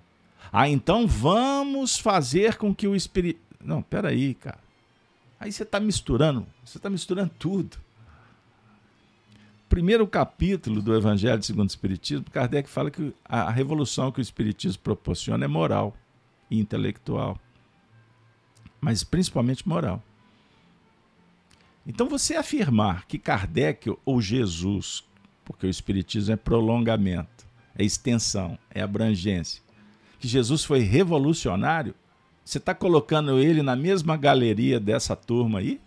[0.53, 3.41] Ah, então vamos fazer com que o espírito.
[3.65, 4.61] Não, peraí, cara.
[5.41, 7.79] Aí você está misturando, você está misturando tudo.
[9.73, 14.83] Primeiro capítulo do Evangelho segundo o Espiritismo, Kardec fala que a revolução que o Espiritismo
[14.83, 15.97] proporciona é moral
[16.51, 17.41] e intelectual,
[18.83, 20.03] mas principalmente moral.
[21.87, 25.03] Então, você afirmar que Kardec ou Jesus,
[25.43, 29.63] porque o Espiritismo é prolongamento, é extensão, é abrangência,
[30.19, 31.95] que Jesus foi revolucionário,
[32.45, 35.81] você está colocando ele na mesma galeria dessa turma aí?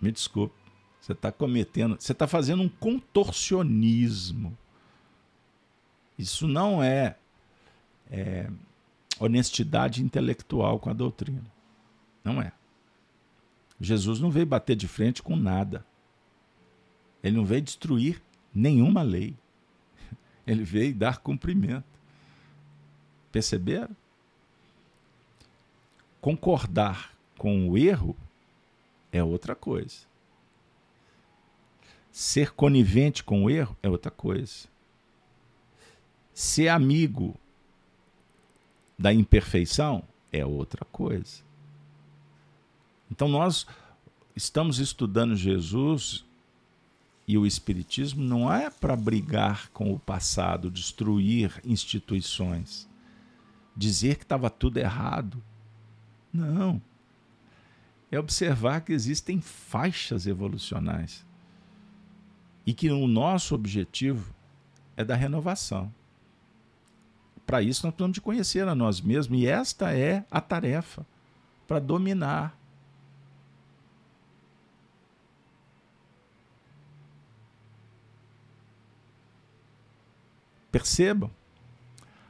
[0.00, 0.59] Me desculpe.
[1.10, 4.56] Você está cometendo, você está fazendo um contorcionismo
[6.16, 7.16] Isso não é,
[8.08, 8.48] é
[9.18, 11.44] honestidade intelectual com a doutrina.
[12.22, 12.52] Não é.
[13.80, 15.84] Jesus não veio bater de frente com nada.
[17.24, 18.22] Ele não veio destruir
[18.54, 19.34] nenhuma lei.
[20.46, 21.84] Ele veio dar cumprimento.
[23.32, 23.96] Perceberam?
[26.20, 28.16] Concordar com o erro
[29.10, 30.09] é outra coisa.
[32.10, 34.68] Ser conivente com o erro é outra coisa.
[36.34, 37.38] Ser amigo
[38.98, 40.02] da imperfeição
[40.32, 41.42] é outra coisa.
[43.10, 43.66] Então nós
[44.34, 46.24] estamos estudando Jesus
[47.26, 52.88] e o Espiritismo não é para brigar com o passado, destruir instituições,
[53.76, 55.42] dizer que estava tudo errado.
[56.32, 56.82] Não.
[58.10, 61.24] É observar que existem faixas evolucionais
[62.70, 64.32] e que o nosso objetivo
[64.96, 65.92] é da renovação.
[67.44, 71.04] Para isso, nós precisamos de conhecer a nós mesmos e esta é a tarefa
[71.66, 72.56] para dominar
[80.70, 81.28] Percebam.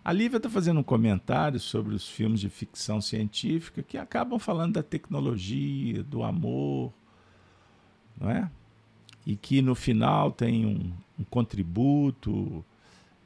[0.02, 4.72] A Lívia está fazendo um comentário sobre os filmes de ficção científica que acabam falando
[4.72, 6.94] da tecnologia, do amor,
[8.18, 8.50] não é?
[9.30, 12.64] E que no final tem um, um contributo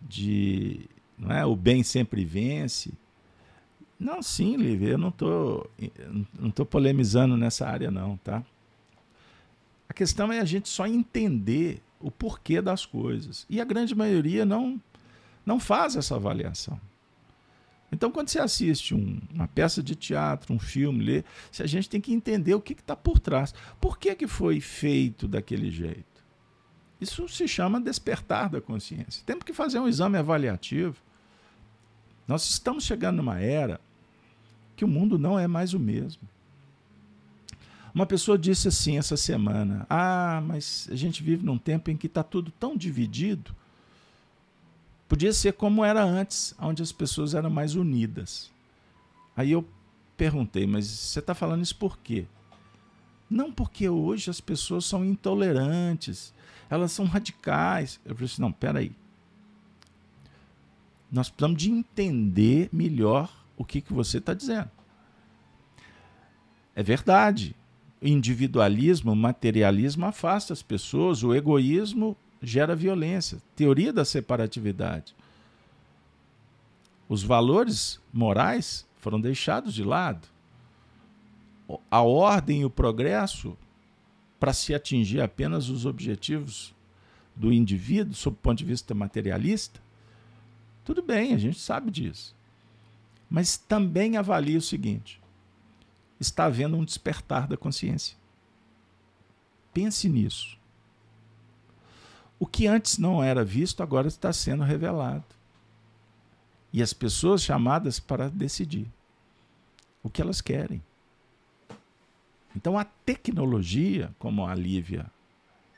[0.03, 0.83] de
[1.19, 1.47] não é?
[1.47, 2.93] o bem sempre vence.
[3.99, 5.71] Não, sim, Lívia, eu não estou
[6.39, 8.45] não tô polemizando nessa área, não, tá?
[9.89, 13.47] A questão é a gente só entender o porquê das coisas.
[13.49, 14.79] E a grande maioria não
[15.47, 16.79] não faz essa avaliação.
[17.95, 21.25] Então, quando você assiste um, uma peça de teatro, um filme, lê,
[21.61, 23.55] a gente tem que entender o que está por trás.
[23.81, 26.25] Por que, que foi feito daquele jeito?
[27.01, 29.23] Isso se chama despertar da consciência.
[29.25, 30.97] Temos que fazer um exame avaliativo.
[32.27, 33.81] Nós estamos chegando numa era
[34.75, 36.23] que o mundo não é mais o mesmo.
[37.95, 42.09] Uma pessoa disse assim essa semana: Ah, mas a gente vive num tempo em que
[42.09, 43.55] está tudo tão dividido
[45.09, 48.51] Podia ser como era antes, onde as pessoas eram mais unidas.
[49.37, 49.67] Aí eu
[50.17, 52.27] perguntei, mas você está falando isso por quê?
[53.29, 56.33] Não porque hoje as pessoas são intolerantes,
[56.71, 58.01] elas são radicais.
[58.05, 58.93] Eu falei assim, não, peraí.
[61.11, 64.71] Nós precisamos de entender melhor o que, que você está dizendo.
[66.75, 67.55] É verdade.
[68.03, 72.17] O individualismo, o materialismo afasta as pessoas, o egoísmo
[72.51, 73.43] gera violência.
[73.57, 75.15] Teoria da separatividade.
[77.09, 80.29] Os valores morais foram deixados de lado.
[81.91, 83.57] A ordem e o progresso,
[84.39, 86.75] para se atingir apenas os objetivos
[87.35, 89.81] do indivíduo, sob o ponto de vista materialista,
[90.85, 92.35] tudo bem, a gente sabe disso.
[93.29, 95.21] Mas também avalia o seguinte:
[96.21, 98.17] está havendo um despertar da consciência.
[99.73, 100.59] Pense nisso.
[102.45, 105.25] O que antes não era visto, agora está sendo revelado.
[106.71, 108.87] E as pessoas chamadas para decidir
[110.03, 110.83] o que elas querem.
[112.55, 115.11] Então a tecnologia, como a Lívia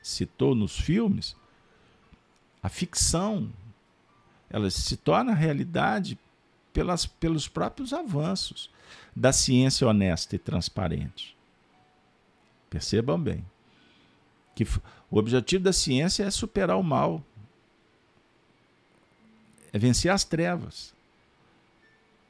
[0.03, 1.37] citou nos filmes,
[2.61, 3.49] a ficção,
[4.49, 6.19] ela se torna realidade
[6.73, 8.69] pelas, pelos próprios avanços
[9.15, 11.33] da ciência honesta e transparente.
[12.69, 13.45] Percebam bem
[14.57, 14.79] que
[15.11, 17.23] o objetivo da ciência é superar o mal,
[19.71, 20.95] é vencer as trevas.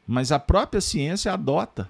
[0.05, 1.89] Mas a própria ciência adota,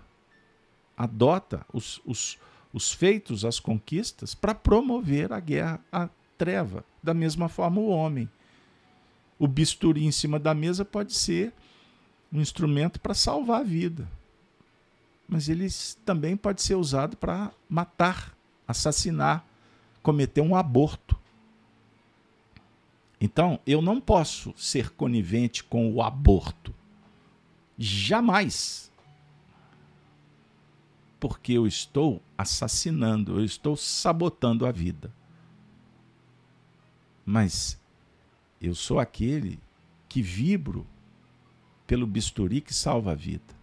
[0.95, 2.38] adota os, os,
[2.71, 6.07] os feitos, as conquistas, para promover a guerra à
[6.38, 6.85] treva.
[7.01, 8.29] Da mesma forma, o homem.
[9.39, 11.51] O bisturi em cima da mesa pode ser
[12.31, 14.07] um instrumento para salvar a vida.
[15.27, 15.67] Mas ele
[16.05, 18.35] também pode ser usado para matar,
[18.67, 19.45] assassinar,
[20.07, 21.19] cometer um aborto.
[23.19, 26.73] Então, eu não posso ser conivente com o aborto.
[27.77, 28.89] Jamais.
[31.19, 35.13] Porque eu estou assassinando, eu estou sabotando a vida.
[37.25, 37.77] Mas
[38.61, 39.59] eu sou aquele
[40.07, 40.87] que vibro
[41.85, 43.53] pelo bisturi que salva a vida.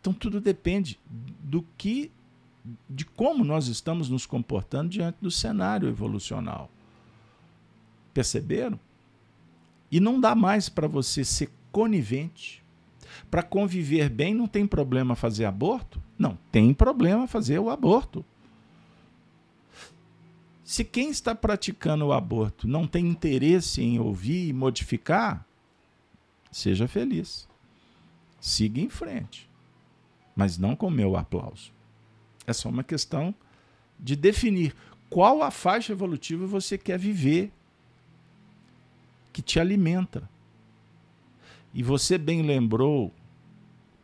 [0.00, 2.10] Então tudo depende do que
[2.88, 6.70] de como nós estamos nos comportando diante do cenário evolucional.
[8.12, 8.78] Perceberam?
[9.90, 12.62] E não dá mais para você ser conivente.
[13.30, 16.00] Para conviver bem, não tem problema fazer aborto?
[16.18, 18.24] Não, tem problema fazer o aborto.
[20.62, 25.46] Se quem está praticando o aborto não tem interesse em ouvir e modificar,
[26.50, 27.48] Seja feliz.
[28.40, 29.48] Siga em frente.
[30.34, 31.72] Mas não com meu aplauso.
[32.48, 33.34] É só uma questão
[34.00, 34.74] de definir
[35.10, 37.52] qual a faixa evolutiva você quer viver
[39.30, 40.26] que te alimenta.
[41.74, 43.12] E você bem lembrou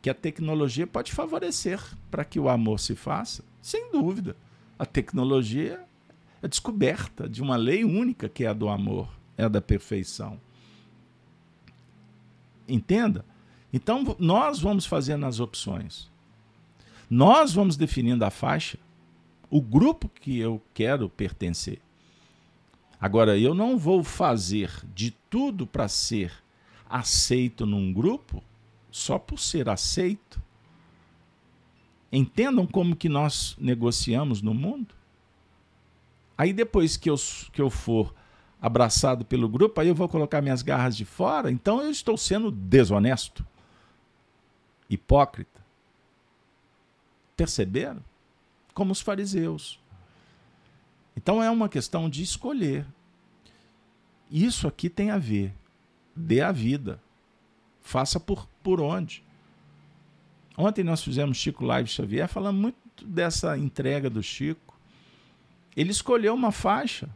[0.03, 1.81] que a tecnologia pode favorecer
[2.11, 4.37] para que o amor se faça, sem dúvida.
[4.79, 5.83] A tecnologia
[6.43, 10.39] é descoberta de uma lei única que é a do amor, é a da perfeição.
[12.69, 13.25] Entenda?
[13.73, 16.13] Então, nós vamos fazendo as opções.
[17.09, 18.79] Nós vamos definindo a faixa,
[19.51, 21.81] o grupo que eu quero pertencer.
[23.01, 26.33] Agora, eu não vou fazer de tudo para ser
[26.89, 28.43] aceito num grupo
[28.91, 30.41] só por ser aceito.
[32.11, 34.95] Entendam como que nós negociamos no mundo?
[36.39, 37.17] Aí depois que eu,
[37.53, 38.15] que eu for
[38.61, 42.51] abraçado pelo grupo, aí eu vou colocar minhas garras de fora, então eu estou sendo
[42.51, 43.45] desonesto,
[44.89, 45.54] hipócrita.
[47.37, 48.03] Perceberam?
[48.73, 49.81] Como os fariseus.
[51.17, 52.87] Então é uma questão de escolher.
[54.31, 55.53] Isso aqui tem a ver.
[56.15, 57.01] Dê a vida.
[57.81, 59.23] Faça por, por onde.
[60.57, 64.79] Ontem nós fizemos Chico Live Xavier falando muito dessa entrega do Chico.
[65.77, 67.09] Ele escolheu uma faixa.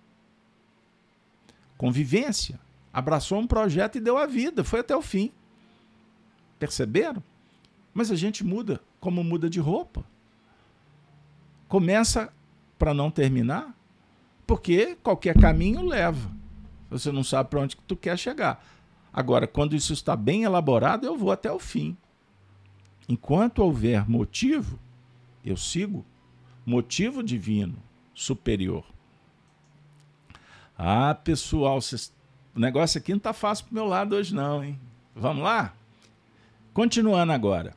[1.77, 2.59] Convivência.
[2.93, 4.65] Abraçou um projeto e deu a vida.
[4.65, 5.31] Foi até o fim.
[6.59, 7.23] Perceberam?
[7.95, 10.05] Mas a gente muda como muda de roupa.
[11.69, 12.33] Começa
[12.79, 13.75] para não terminar,
[14.47, 16.31] porque qualquer caminho leva.
[16.91, 18.65] Você não sabe para onde que tu quer chegar.
[19.13, 21.97] Agora, quando isso está bem elaborado, eu vou até o fim.
[23.09, 24.79] Enquanto houver motivo,
[25.45, 26.05] eu sigo.
[26.65, 27.83] Motivo divino,
[28.15, 28.85] superior.
[30.77, 32.15] Ah, pessoal, cês...
[32.55, 34.79] o negócio aqui não está fácil para o meu lado hoje, não, hein?
[35.17, 35.75] Vamos lá?
[36.73, 37.75] Continuando agora.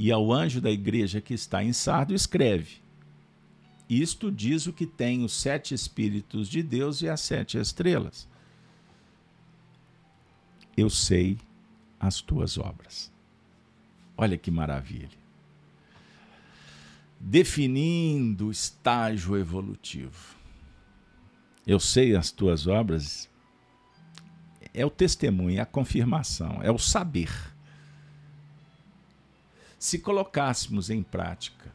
[0.00, 2.78] E ao anjo da igreja que está em Sardo, escreve:
[3.88, 8.28] Isto diz o que tem os sete Espíritos de Deus e as sete estrelas
[10.80, 11.38] eu sei
[11.98, 13.12] as tuas obras.
[14.16, 15.18] Olha que maravilha.
[17.18, 20.36] Definindo o estágio evolutivo.
[21.66, 23.28] Eu sei as tuas obras
[24.72, 27.30] é o testemunho, é a confirmação, é o saber.
[29.80, 31.74] Se colocássemos em prática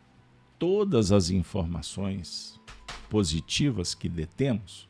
[0.58, 2.58] todas as informações
[3.10, 4.88] positivas que detemos,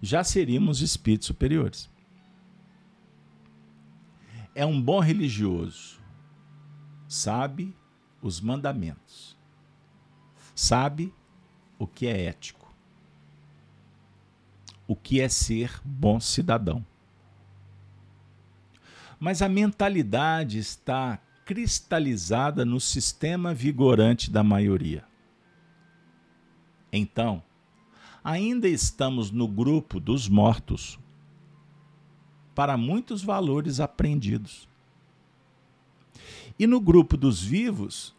[0.00, 1.90] já seríamos espíritos superiores
[4.54, 6.00] é um bom religioso.
[7.08, 7.74] Sabe
[8.20, 9.36] os mandamentos.
[10.54, 11.14] Sabe
[11.78, 12.72] o que é ético.
[14.86, 16.84] O que é ser bom cidadão.
[19.18, 25.04] Mas a mentalidade está cristalizada no sistema vigorante da maioria.
[26.92, 27.42] Então,
[28.22, 30.98] ainda estamos no grupo dos mortos
[32.54, 34.68] para muitos valores aprendidos.
[36.58, 38.14] E no grupo dos vivos,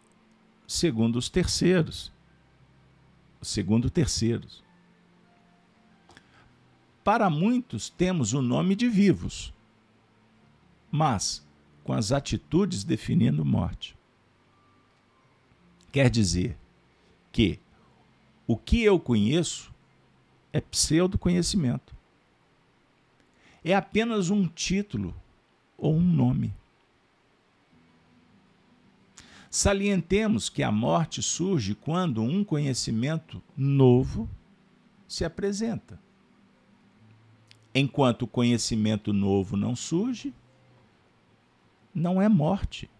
[0.66, 2.12] segundo os terceiros.
[3.40, 4.64] Segundo terceiros.
[7.04, 9.52] Para muitos temos o nome de vivos,
[10.90, 11.44] mas
[11.84, 13.96] com as atitudes definindo morte.
[15.90, 16.56] Quer dizer
[17.30, 17.58] que
[18.46, 19.72] o que eu conheço
[20.52, 21.94] é pseudo-conhecimento
[23.64, 25.14] é apenas um título
[25.78, 26.52] ou um nome.
[29.50, 34.28] Salientemos que a morte surge quando um conhecimento novo
[35.06, 36.00] se apresenta.
[37.74, 40.32] Enquanto o conhecimento novo não surge,
[41.94, 42.90] não é morte,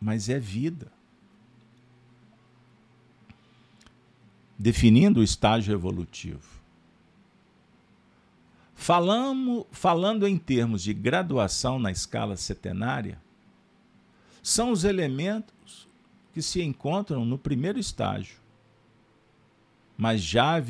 [0.00, 0.90] mas é vida.
[4.58, 6.58] Definindo o estágio evolutivo.
[8.74, 13.20] Falamos, falando em termos de graduação na escala setenária,
[14.42, 15.88] são os elementos
[16.32, 18.38] que se encontram no primeiro estágio,
[19.96, 20.62] mas já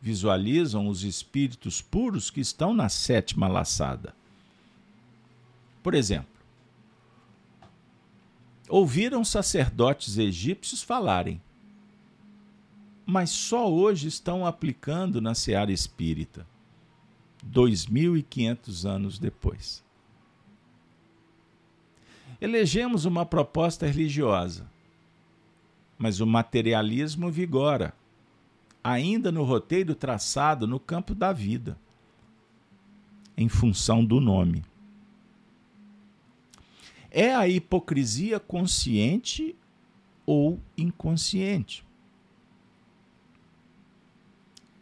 [0.00, 4.14] visualizam os espíritos puros que estão na sétima laçada.
[5.82, 6.28] Por exemplo,
[8.68, 11.40] ouviram sacerdotes egípcios falarem,
[13.06, 16.46] mas só hoje estão aplicando na seara espírita.
[17.44, 19.82] 2.500 anos depois.
[22.40, 24.70] Elegemos uma proposta religiosa,
[25.98, 27.94] mas o materialismo vigora,
[28.84, 31.78] ainda no roteiro traçado no campo da vida.
[33.36, 34.62] em função do nome.
[37.10, 39.56] É a hipocrisia consciente
[40.24, 41.84] ou inconsciente.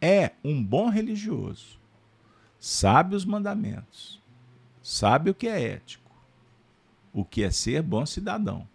[0.01, 1.77] É um bom religioso,
[2.59, 4.21] sabe os mandamentos,
[4.81, 6.09] sabe o que é ético,
[7.11, 8.67] o que é ser bom cidadão.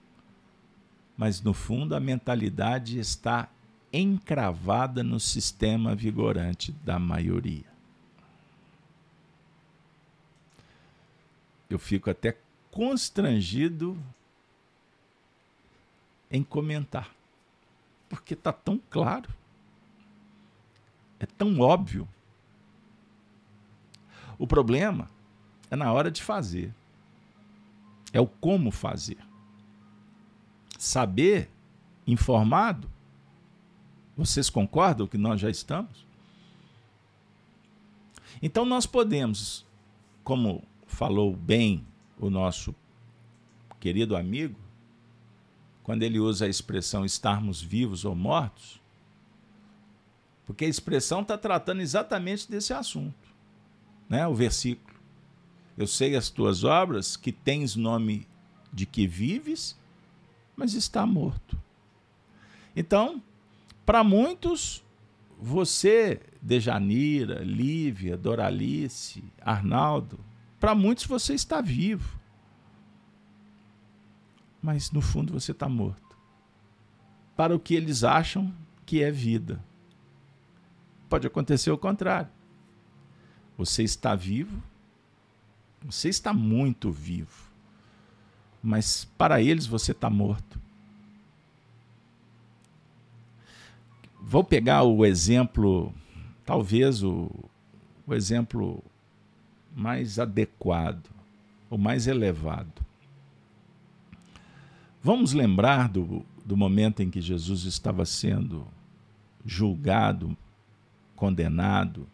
[1.16, 3.48] Mas no fundo a mentalidade está
[3.92, 7.72] encravada no sistema vigorante da maioria.
[11.70, 12.36] Eu fico até
[12.74, 13.96] constrangido
[16.28, 17.08] em comentar,
[18.08, 19.32] porque está tão claro,
[21.20, 22.08] é tão óbvio.
[24.36, 25.08] O problema
[25.70, 26.74] é na hora de fazer,
[28.12, 29.24] é o como fazer.
[30.76, 31.48] Saber,
[32.04, 32.90] informado,
[34.16, 36.04] vocês concordam que nós já estamos?
[38.42, 39.64] Então nós podemos,
[40.24, 41.86] como falou bem
[42.18, 42.74] o nosso
[43.80, 44.58] querido amigo,
[45.82, 48.80] quando ele usa a expressão estarmos vivos ou mortos,
[50.46, 53.28] porque a expressão está tratando exatamente desse assunto,
[54.08, 54.26] né?
[54.26, 54.94] O versículo.
[55.76, 58.26] Eu sei as tuas obras, que tens nome
[58.72, 59.76] de que vives,
[60.56, 61.58] mas está morto.
[62.76, 63.22] Então,
[63.84, 64.82] para muitos,
[65.38, 70.18] você, Dejanira, Lívia, Doralice, Arnaldo,
[70.64, 72.18] para muitos você está vivo.
[74.62, 76.16] Mas no fundo você está morto.
[77.36, 78.50] Para o que eles acham
[78.86, 79.62] que é vida.
[81.06, 82.30] Pode acontecer o contrário.
[83.58, 84.62] Você está vivo,
[85.84, 87.50] você está muito vivo,
[88.62, 90.58] mas para eles você está morto.
[94.18, 95.92] Vou pegar o exemplo,
[96.42, 97.30] talvez o,
[98.06, 98.82] o exemplo
[99.74, 101.08] mais adequado,
[101.68, 102.84] o mais elevado.
[105.02, 108.66] Vamos lembrar do, do momento em que Jesus estava sendo
[109.44, 110.36] julgado,
[111.14, 112.06] condenado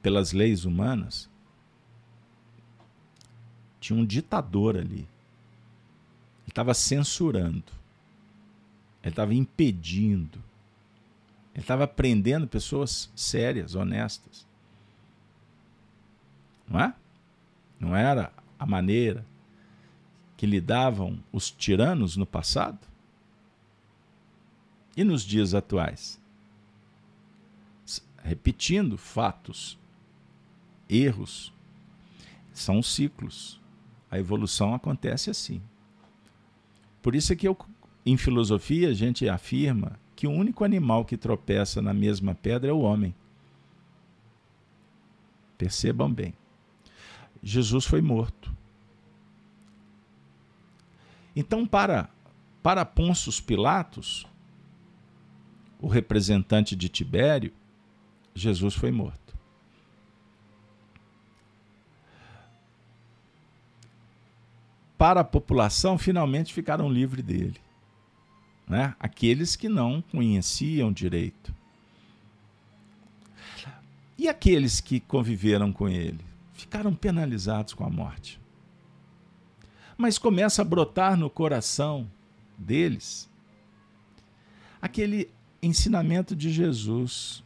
[0.00, 1.28] pelas leis humanas?
[3.80, 5.00] Tinha um ditador ali.
[5.00, 5.08] Ele
[6.48, 7.64] estava censurando.
[9.02, 10.46] Ele estava impedindo
[11.56, 14.45] ele estava prendendo pessoas sérias, honestas.
[16.68, 16.94] Não é?
[17.78, 19.24] Não era a maneira
[20.36, 22.78] que lidavam os tiranos no passado?
[24.96, 26.20] E nos dias atuais?
[28.22, 29.78] Repetindo fatos,
[30.88, 31.52] erros,
[32.52, 33.60] são ciclos.
[34.10, 35.60] A evolução acontece assim.
[37.02, 37.56] Por isso é que eu,
[38.04, 42.72] em filosofia a gente afirma que o único animal que tropeça na mesma pedra é
[42.72, 43.14] o homem.
[45.58, 46.34] Percebam bem.
[47.46, 48.54] Jesus foi morto.
[51.34, 52.08] Então, para,
[52.62, 54.26] para Pôncio Pilatos,
[55.80, 57.52] o representante de Tibério,
[58.34, 59.36] Jesus foi morto.
[64.96, 67.60] Para a população, finalmente ficaram livres dele
[68.68, 68.94] né?
[68.98, 71.54] aqueles que não conheciam direito.
[74.18, 76.24] E aqueles que conviveram com ele
[76.56, 78.40] ficaram penalizados com a morte.
[79.96, 82.10] Mas começa a brotar no coração
[82.58, 83.30] deles
[84.80, 85.30] aquele
[85.62, 87.42] ensinamento de Jesus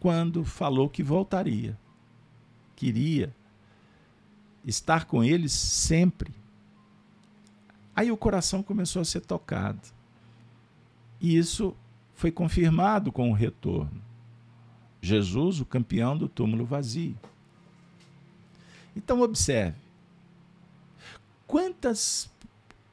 [0.00, 1.78] quando falou que voltaria,
[2.76, 3.34] queria
[4.64, 6.34] estar com eles sempre.
[7.96, 9.80] Aí o coração começou a ser tocado.
[11.20, 11.74] E isso
[12.14, 14.02] foi confirmado com o retorno.
[15.00, 17.16] Jesus, o campeão do túmulo vazio.
[18.96, 19.76] Então observe.
[21.46, 22.30] Quantas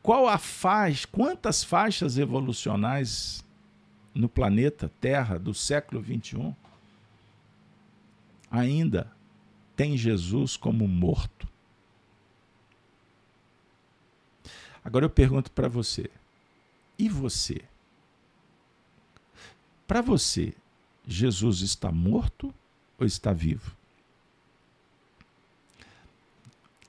[0.02, 3.46] qual a faixa, quantas faixas evolucionais
[4.14, 6.56] no planeta Terra do século 21
[8.50, 9.12] ainda
[9.76, 11.48] tem Jesus como morto?
[14.84, 16.10] Agora eu pergunto para você:
[16.98, 17.62] e você?
[19.88, 20.56] Para você,
[21.06, 22.54] Jesus está morto
[22.98, 23.76] ou está vivo?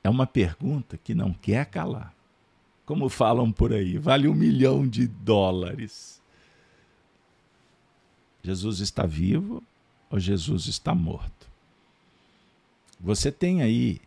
[0.04, 2.14] É uma pergunta que não quer calar.
[2.84, 6.20] Como falam por aí, vale um milhão de dólares.
[8.42, 9.62] Jesus está vivo
[10.10, 11.48] ou Jesus está morto?
[12.98, 14.00] Você tem aí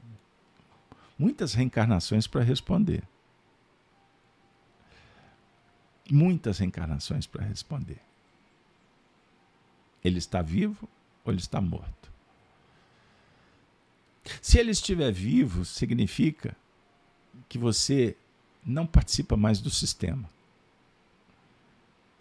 [1.17, 3.03] muitas reencarnações para responder.
[6.11, 7.99] Muitas reencarnações para responder.
[10.03, 10.87] Ele está vivo
[11.23, 12.14] ou ele está morto?
[14.41, 16.55] Se ele estiver vivo, significa
[17.47, 18.15] que você
[18.65, 20.30] não participa mais do sistema.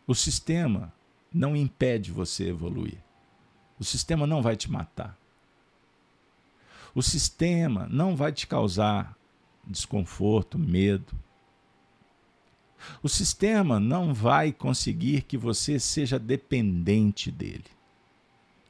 [0.06, 0.92] O sistema
[1.32, 2.98] não impede você evoluir.
[3.78, 5.18] O sistema não vai te matar.
[6.94, 9.16] O sistema não vai te causar
[9.66, 11.12] desconforto, medo.
[13.02, 17.64] O sistema não vai conseguir que você seja dependente dele.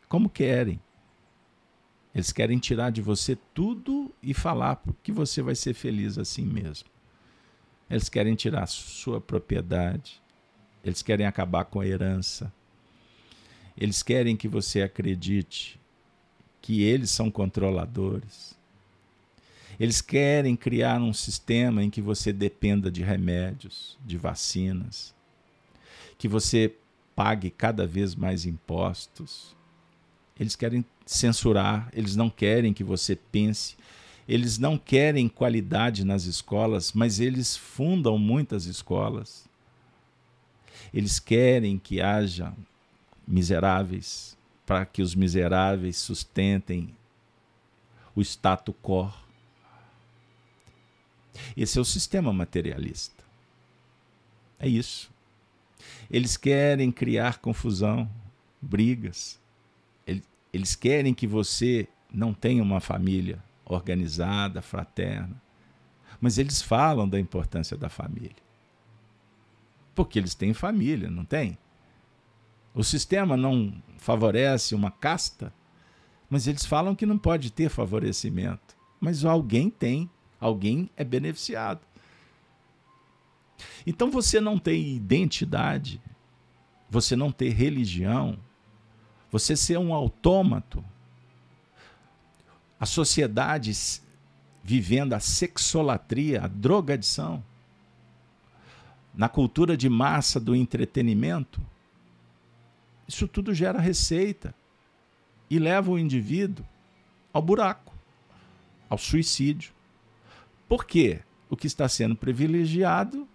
[0.09, 0.81] Como querem.
[2.15, 6.89] Eles querem tirar de você tudo e falar que você vai ser feliz assim mesmo.
[7.91, 10.23] Eles querem tirar sua propriedade.
[10.85, 12.53] Eles querem acabar com a herança.
[13.77, 15.81] Eles querem que você acredite
[16.63, 18.57] que eles são controladores.
[19.79, 25.13] Eles querem criar um sistema em que você dependa de remédios, de vacinas,
[26.17, 26.75] que você
[27.15, 29.57] pague cada vez mais impostos.
[30.39, 33.77] Eles querem censurar, eles não querem que você pense,
[34.27, 39.47] eles não querem qualidade nas escolas, mas eles fundam muitas escolas.
[40.93, 42.53] Eles querem que haja
[43.27, 46.95] miseráveis, para que os miseráveis sustentem
[48.15, 49.13] o status quo.
[51.57, 53.23] Esse é o sistema materialista.
[54.59, 55.11] É isso.
[56.11, 58.09] Eles querem criar confusão,
[58.61, 59.39] brigas.
[60.55, 65.43] Eles querem que você não tenha uma família organizada, fraterna.
[66.21, 68.37] Mas eles falam da importância da família.
[69.97, 71.59] Porque eles têm família, não tem?
[72.73, 75.53] O sistema não favorece uma casta,
[76.31, 78.77] mas eles falam que não pode ter favorecimento.
[79.01, 81.81] Mas alguém tem, alguém é beneficiado.
[83.85, 86.01] Então você não tem identidade,
[86.89, 88.39] você não ter religião,
[89.35, 90.85] você ser um autômato.
[92.79, 93.73] A sociedade
[94.63, 97.43] vivendo a sexolatria, a drogadição,
[99.13, 101.61] na cultura de massa do entretenimento,
[103.09, 104.55] isso tudo gera receita
[105.51, 106.65] e leva o indivíduo
[107.33, 107.93] ao buraco,
[108.89, 109.73] ao suicídio.
[110.69, 111.23] Por quê?
[111.51, 113.27] O que está sendo privilegiado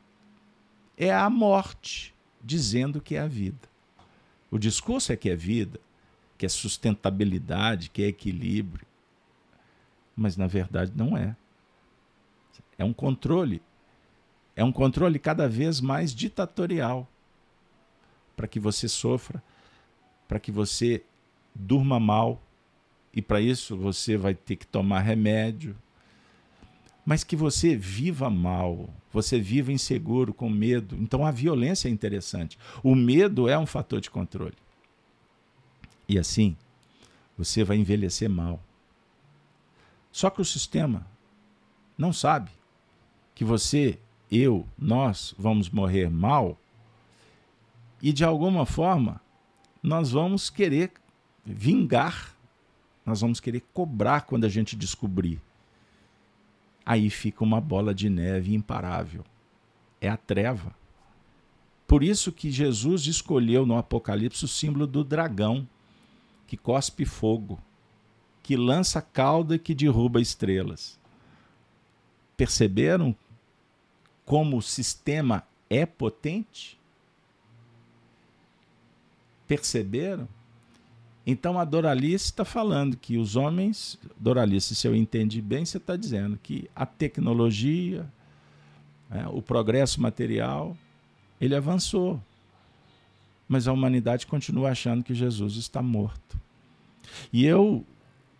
[0.96, 3.68] é a morte, dizendo que é a vida.
[4.50, 5.78] O discurso é que é vida,
[6.40, 8.88] que é sustentabilidade, que é equilíbrio.
[10.16, 11.36] Mas na verdade não é.
[12.80, 13.62] É um controle.
[14.56, 17.08] É um controle cada vez mais ditatorial
[18.36, 19.44] para que você sofra
[20.30, 21.04] para que você
[21.56, 22.40] durma mal
[23.12, 25.76] e para isso você vai ter que tomar remédio.
[27.04, 30.96] Mas que você viva mal, você viva inseguro, com medo.
[31.02, 32.60] Então a violência é interessante.
[32.84, 34.54] O medo é um fator de controle.
[36.10, 36.58] E assim,
[37.38, 38.60] você vai envelhecer mal.
[40.12, 41.06] Só que o sistema
[41.96, 42.50] não sabe
[43.36, 44.00] que você,
[44.32, 46.58] eu, nós vamos morrer mal
[48.02, 49.22] e de alguma forma
[49.84, 50.92] nós vamos querer
[51.46, 52.36] vingar,
[53.06, 55.40] nós vamos querer cobrar quando a gente descobrir.
[56.86, 59.24] Aí fica uma bola de neve imparável.
[60.02, 60.74] É a treva.
[61.88, 65.68] Por isso que Jesus escolheu no Apocalipse o símbolo do dragão,
[66.50, 67.60] que cospe fogo,
[68.42, 71.00] que lança cauda e que derruba estrelas.
[72.36, 73.16] Perceberam
[74.26, 76.80] como o sistema é potente?
[79.48, 80.28] Perceberam?
[81.24, 85.96] Então a Doralice está falando que os homens, Doralice, se eu entendi bem, você está
[85.96, 88.12] dizendo que a tecnologia,
[89.12, 90.76] é, o progresso material,
[91.40, 92.20] ele avançou.
[93.50, 96.40] Mas a humanidade continua achando que Jesus está morto.
[97.34, 97.84] E eu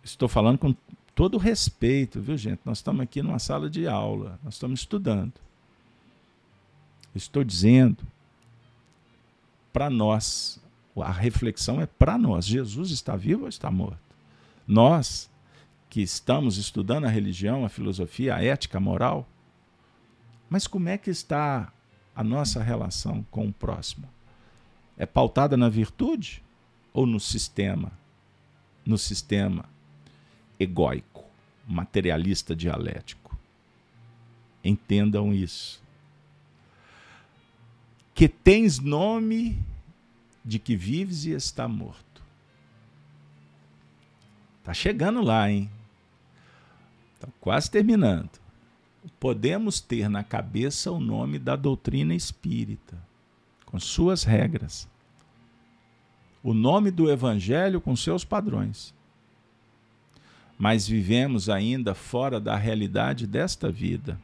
[0.04, 0.74] estou falando com
[1.14, 2.60] todo respeito, viu, gente?
[2.64, 5.32] Nós estamos aqui numa sala de aula, nós estamos estudando.
[7.14, 8.06] Estou dizendo
[9.72, 10.60] para nós,
[10.96, 13.98] a reflexão é para nós: Jesus está vivo ou está morto?
[14.66, 15.28] Nós
[15.88, 19.28] que estamos estudando a religião, a filosofia, a ética, a moral,
[20.48, 21.72] mas como é que está
[22.14, 24.08] a nossa relação com o próximo?
[25.00, 26.42] É pautada na virtude
[26.92, 27.90] ou no sistema?
[28.84, 29.64] No sistema
[30.58, 31.24] egóico,
[31.66, 33.34] materialista dialético.
[34.62, 35.82] Entendam isso.
[38.14, 39.58] Que tens nome
[40.44, 42.22] de que vives e está morto.
[44.58, 45.70] Está chegando lá, hein?
[47.14, 48.38] Está quase terminando.
[49.18, 52.98] Podemos ter na cabeça o nome da doutrina espírita,
[53.70, 54.88] com suas regras.
[56.42, 58.94] O nome do evangelho com seus padrões.
[60.60, 64.20] mas vivemos ainda fora da realidade desta vida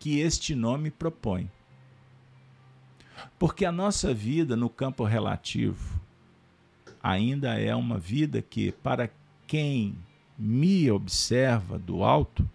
[0.00, 1.48] que este nome propõe.
[3.38, 6.00] Porque a nossa vida no campo relativo
[7.00, 9.08] ainda é uma vida que, para
[9.46, 9.96] quem
[10.36, 12.48] me observa do alto,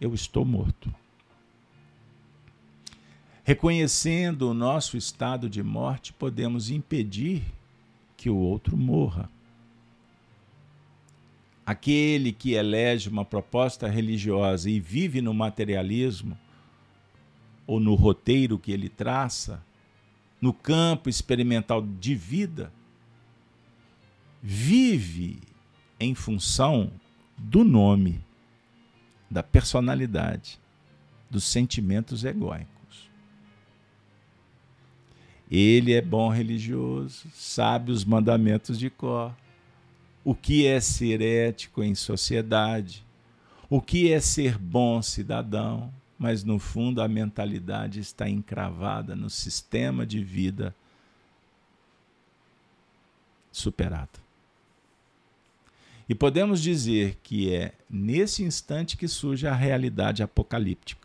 [0.00, 0.92] eu estou morto.
[3.44, 7.42] Reconhecendo o nosso estado de morte, podemos impedir
[8.16, 9.28] que o outro morra.
[11.66, 16.38] Aquele que elege uma proposta religiosa e vive no materialismo,
[17.66, 19.62] ou no roteiro que ele traça,
[20.40, 22.72] no campo experimental de vida,
[24.40, 25.40] vive
[25.98, 26.92] em função
[27.36, 28.24] do nome,
[29.30, 30.60] da personalidade,
[31.30, 32.71] dos sentimentos egóicos.
[35.54, 39.36] Ele é bom religioso, sabe os mandamentos de cor,
[40.24, 43.04] o que é ser ético em sociedade,
[43.68, 50.06] o que é ser bom cidadão, mas no fundo a mentalidade está encravada no sistema
[50.06, 50.74] de vida
[53.52, 54.22] superado.
[56.08, 61.01] E podemos dizer que é nesse instante que surge a realidade apocalíptica,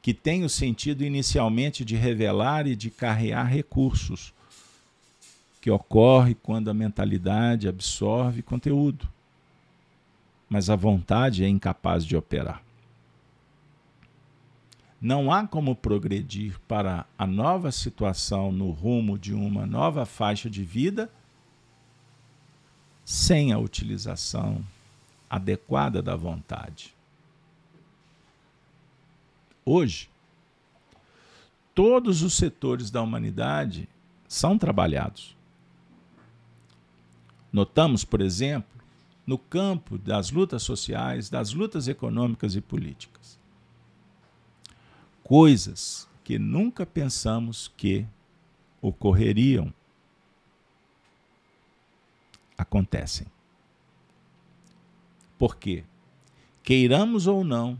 [0.00, 4.32] que tem o sentido inicialmente de revelar e de carrear recursos,
[5.60, 9.08] que ocorre quando a mentalidade absorve conteúdo,
[10.48, 12.62] mas a vontade é incapaz de operar.
[15.00, 20.64] Não há como progredir para a nova situação no rumo de uma nova faixa de
[20.64, 21.10] vida
[23.04, 24.64] sem a utilização
[25.30, 26.97] adequada da vontade.
[29.70, 30.08] Hoje,
[31.74, 33.86] todos os setores da humanidade
[34.26, 35.36] são trabalhados.
[37.52, 38.80] Notamos, por exemplo,
[39.26, 43.38] no campo das lutas sociais, das lutas econômicas e políticas,
[45.22, 48.06] coisas que nunca pensamos que
[48.80, 49.70] ocorreriam
[52.56, 53.26] acontecem.
[55.38, 55.84] Porque,
[56.62, 57.78] queiramos ou não,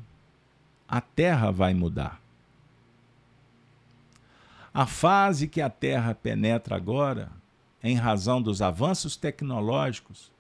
[0.89, 2.21] a Terra vai mudar.
[4.73, 7.31] A fase que a Terra penetra agora,
[7.83, 10.33] em razão dos avanços tecnológicos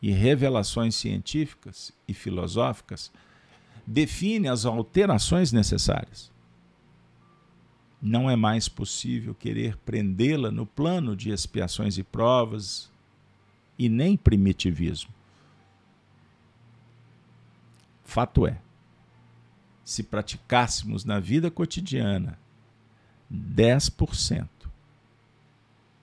[0.00, 3.10] e revelações científicas e filosóficas,
[3.86, 6.30] define as alterações necessárias.
[8.00, 12.90] Não é mais possível querer prendê-la no plano de expiações e provas
[13.78, 15.12] e nem primitivismo.
[18.04, 18.60] Fato é,
[19.90, 22.38] se praticássemos na vida cotidiana
[23.28, 24.48] 10%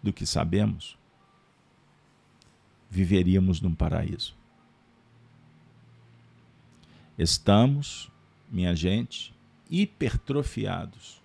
[0.03, 0.97] do que sabemos,
[2.89, 4.35] viveríamos num paraíso.
[7.17, 8.11] Estamos,
[8.51, 9.33] minha gente,
[9.69, 11.21] hipertrofiados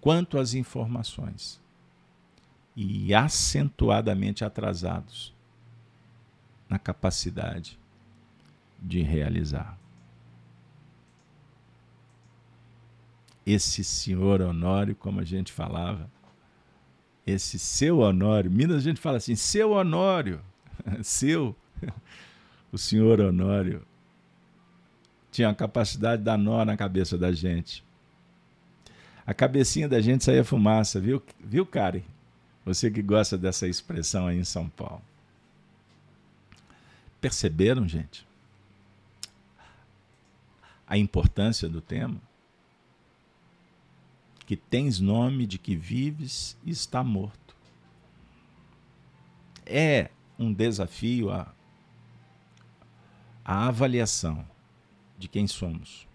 [0.00, 1.60] quanto às informações
[2.74, 5.32] e acentuadamente atrasados
[6.68, 7.78] na capacidade
[8.80, 9.81] de realizar.
[13.44, 16.08] Esse senhor Honório, como a gente falava,
[17.26, 20.40] esse seu Honório, Minas a gente fala assim, seu Honório,
[21.02, 21.54] seu,
[22.70, 23.82] o senhor Honório
[25.30, 27.82] tinha a capacidade de dar nó na cabeça da gente.
[29.26, 32.02] A cabecinha da gente saía fumaça, viu, viu, Karen?
[32.64, 35.02] Você que gosta dessa expressão aí em São Paulo.
[37.20, 38.26] Perceberam, gente?
[40.86, 42.20] A importância do tema?
[44.52, 47.56] Que tens nome de que vives e está morto.
[49.64, 51.54] É um desafio a,
[53.42, 54.46] a avaliação
[55.16, 56.06] de quem somos,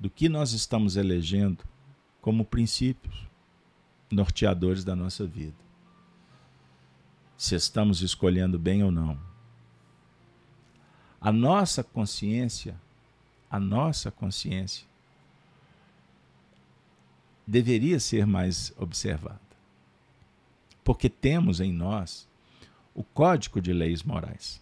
[0.00, 1.62] do que nós estamos elegendo
[2.20, 3.14] como princípios
[4.10, 5.62] norteadores da nossa vida
[7.36, 9.16] se estamos escolhendo bem ou não.
[11.20, 12.74] A nossa consciência,
[13.48, 14.90] a nossa consciência
[17.46, 19.40] deveria ser mais observada.
[20.84, 22.28] Porque temos em nós
[22.94, 24.60] o código de leis morais.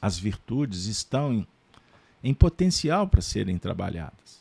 [0.00, 1.46] As virtudes estão em,
[2.22, 4.40] em potencial para serem trabalhadas.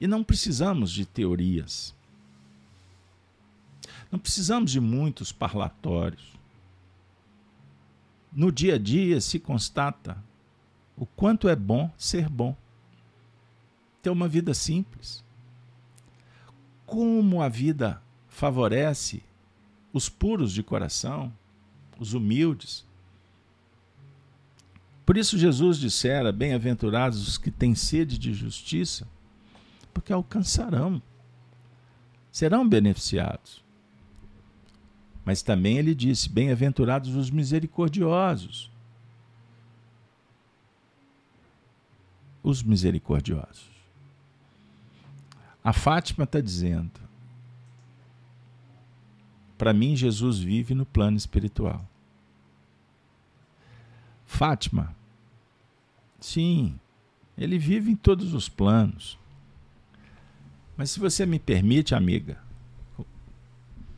[0.00, 1.94] E não precisamos de teorias.
[4.10, 6.34] Não precisamos de muitos parlatórios.
[8.32, 10.22] No dia a dia se constata
[10.96, 12.56] o quanto é bom ser bom.
[14.02, 15.24] Ter uma vida simples.
[16.86, 19.22] Como a vida favorece
[19.92, 21.32] os puros de coração,
[21.98, 22.86] os humildes.
[25.04, 29.06] Por isso Jesus dissera: Bem-aventurados os que têm sede de justiça,
[29.92, 31.02] porque alcançarão,
[32.30, 33.64] serão beneficiados.
[35.24, 38.70] Mas também ele disse: Bem-aventurados os misericordiosos.
[42.42, 43.75] Os misericordiosos.
[45.66, 47.00] A Fátima está dizendo:
[49.58, 51.84] para mim, Jesus vive no plano espiritual.
[54.24, 54.94] Fátima,
[56.20, 56.78] sim,
[57.36, 59.18] ele vive em todos os planos.
[60.76, 62.38] Mas se você me permite, amiga,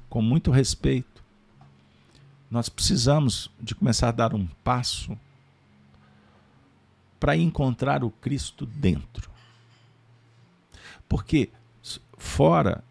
[0.08, 1.22] com muito respeito,
[2.50, 5.18] nós precisamos de começar a dar um passo
[7.20, 9.30] para encontrar o Cristo dentro.
[11.06, 11.50] Porque
[12.18, 12.84] fora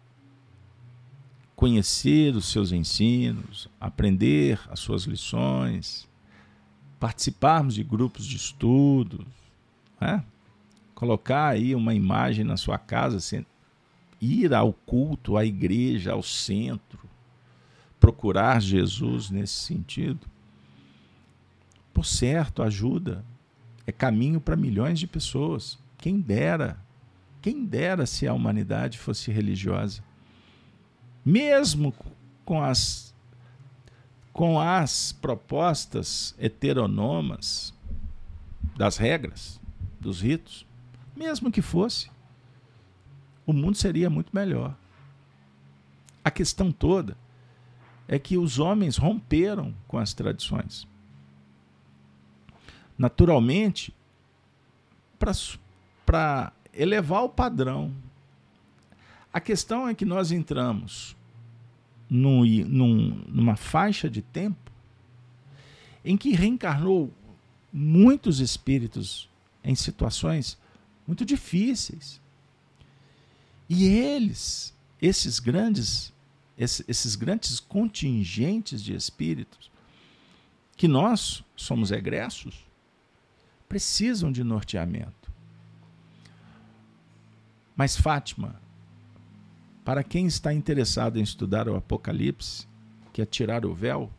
[1.54, 6.08] conhecer os seus ensinos, aprender as suas lições,
[7.00, 9.26] participarmos de grupos de estudos,
[10.00, 10.24] né?
[10.94, 13.44] colocar aí uma imagem na sua casa,
[14.20, 17.08] ir ao culto, à igreja, ao centro,
[18.00, 20.26] procurar Jesus nesse sentido.
[21.92, 23.24] Por certo, ajuda.
[23.86, 25.78] É caminho para milhões de pessoas.
[25.96, 26.78] Quem dera,
[27.48, 30.02] quem dera se a humanidade fosse religiosa
[31.24, 31.94] mesmo
[32.44, 33.14] com as
[34.34, 37.72] com as propostas heteronomas
[38.76, 39.58] das regras,
[39.98, 40.64] dos ritos,
[41.16, 42.08] mesmo que fosse,
[43.44, 44.76] o mundo seria muito melhor.
[46.22, 47.16] A questão toda
[48.06, 50.86] é que os homens romperam com as tradições.
[52.96, 53.92] Naturalmente,
[56.06, 57.92] para elevar o padrão.
[59.32, 61.16] A questão é que nós entramos
[62.08, 64.70] num, num, numa faixa de tempo
[66.04, 67.12] em que reencarnou
[67.72, 69.28] muitos espíritos
[69.62, 70.56] em situações
[71.06, 72.20] muito difíceis.
[73.68, 76.12] E eles, esses grandes,
[76.56, 79.70] esses, esses grandes contingentes de espíritos,
[80.76, 82.64] que nós somos egressos,
[83.68, 85.17] precisam de norteamento.
[87.78, 88.60] Mas Fátima,
[89.84, 92.66] para quem está interessado em estudar o Apocalipse,
[93.12, 94.10] que é tirar o véu,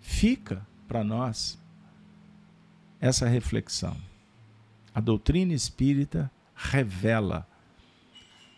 [0.00, 1.58] fica para nós
[2.98, 3.94] essa reflexão.
[4.94, 7.46] A doutrina espírita revela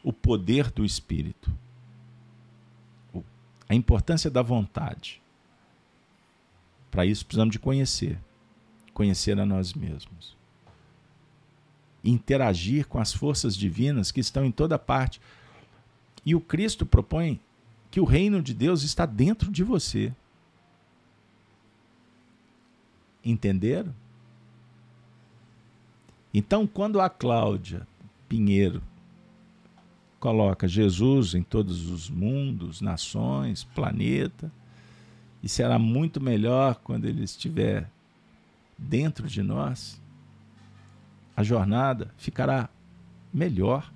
[0.05, 1.53] o poder do espírito,
[3.69, 5.21] a importância da vontade.
[6.93, 8.21] Para isso precisamos de conhecer,
[8.95, 10.38] conhecer a nós mesmos.
[12.09, 15.21] Interagir com as forças divinas que estão em toda parte
[16.25, 17.41] e o Cristo propõe
[17.91, 20.13] que o reino de Deus está dentro de você.
[23.25, 23.95] Entenderam?
[26.33, 27.87] Então, quando a Cláudia
[28.29, 28.83] Pinheiro
[30.21, 34.53] coloca Jesus em todos os mundos, nações, planeta,
[35.43, 37.89] e será muito melhor quando ele estiver
[38.77, 40.01] dentro de nós,
[41.39, 42.69] a jornada ficará
[43.33, 43.89] melhor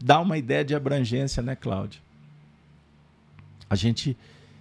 [0.00, 2.00] dá uma ideia de abrangência, né, Cláudia?
[3.68, 4.16] A gente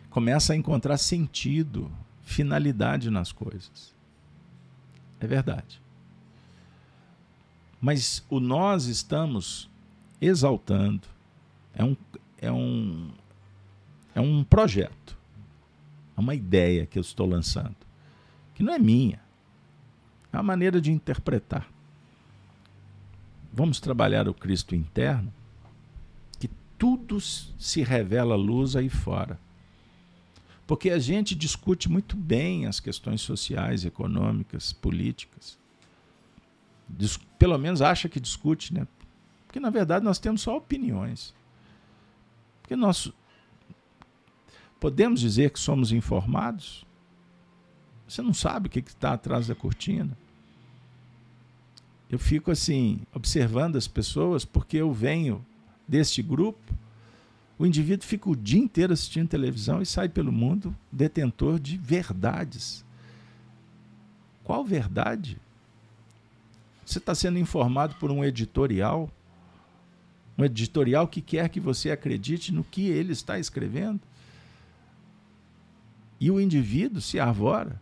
[0.09, 1.91] começa a encontrar sentido,
[2.23, 3.93] finalidade nas coisas.
[5.19, 5.79] É verdade.
[7.79, 9.69] Mas o nós estamos
[10.19, 11.07] exaltando.
[11.75, 11.95] É um,
[12.41, 13.11] é um,
[14.15, 15.15] é um projeto.
[16.17, 17.75] É uma ideia que eu estou lançando.
[18.55, 19.24] Que não é minha.
[20.35, 21.65] É uma maneira de interpretar.
[23.53, 25.33] Vamos trabalhar o Cristo interno,
[26.37, 29.39] que tudo se revela luz aí fora.
[30.67, 35.57] Porque a gente discute muito bem as questões sociais, econômicas, políticas.
[37.39, 38.85] Pelo menos acha que discute, né?
[39.47, 41.33] Porque na verdade nós temos só opiniões.
[42.61, 43.09] Porque nós
[44.81, 46.85] podemos dizer que somos informados?
[48.05, 50.24] Você não sabe o que está atrás da cortina
[52.09, 55.43] eu fico assim, observando as pessoas, porque eu venho
[55.87, 56.73] deste grupo,
[57.57, 62.83] o indivíduo fica o dia inteiro assistindo televisão e sai pelo mundo detentor de verdades.
[64.43, 65.39] Qual verdade?
[66.85, 69.09] Você está sendo informado por um editorial,
[70.37, 74.01] um editorial que quer que você acredite no que ele está escrevendo.
[76.19, 77.81] E o indivíduo se arvora.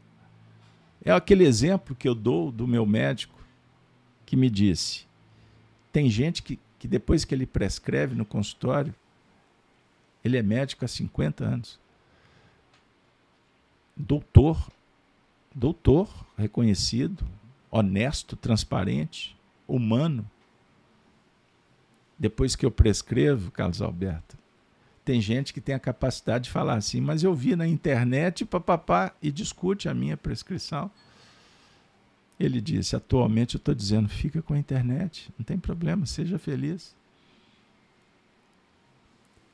[1.04, 3.43] É aquele exemplo que eu dou do meu médico
[4.34, 5.06] que me disse:
[5.92, 8.94] tem gente que, que depois que ele prescreve no consultório,
[10.26, 11.80] Ele é médico há 50 anos.
[13.96, 14.72] Doutor,
[15.54, 17.24] doutor reconhecido,
[17.70, 20.28] honesto, transparente, humano.
[22.18, 24.36] Depois que eu prescrevo, Carlos Alberto,
[25.06, 29.14] tem gente que tem a capacidade de falar assim, mas eu vi na internet, papapá,
[29.22, 30.90] e discute a minha prescrição.
[32.40, 36.96] Ele disse: atualmente eu estou dizendo, fica com a internet, não tem problema, seja feliz.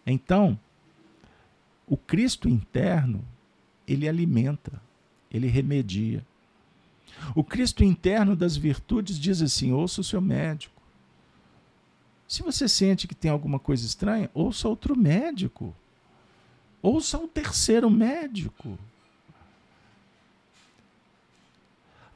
[0.06, 0.60] Então,
[1.86, 3.24] o Cristo interno,
[3.88, 4.82] ele alimenta,
[5.32, 6.26] ele remedia.
[7.36, 10.80] O Cristo interno das virtudes diz assim: ouça o seu médico.
[12.28, 15.76] Se você sente que tem alguma coisa estranha, ouça outro médico.
[16.82, 18.78] Ouça um terceiro médico.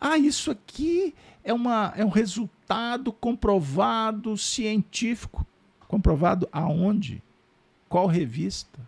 [0.05, 5.47] Ah, isso aqui é, uma, é um resultado comprovado científico.
[5.87, 7.23] Comprovado aonde?
[7.87, 8.81] Qual revista?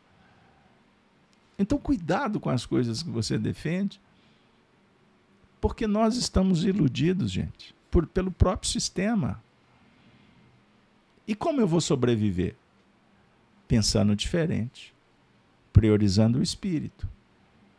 [1.57, 4.01] Então, cuidado com as coisas que você defende,
[5.61, 9.41] porque nós estamos iludidos, gente, por, pelo próprio sistema.
[11.25, 12.57] E como eu vou sobreviver?
[13.69, 14.93] Pensando diferente,
[15.71, 17.07] priorizando o espírito.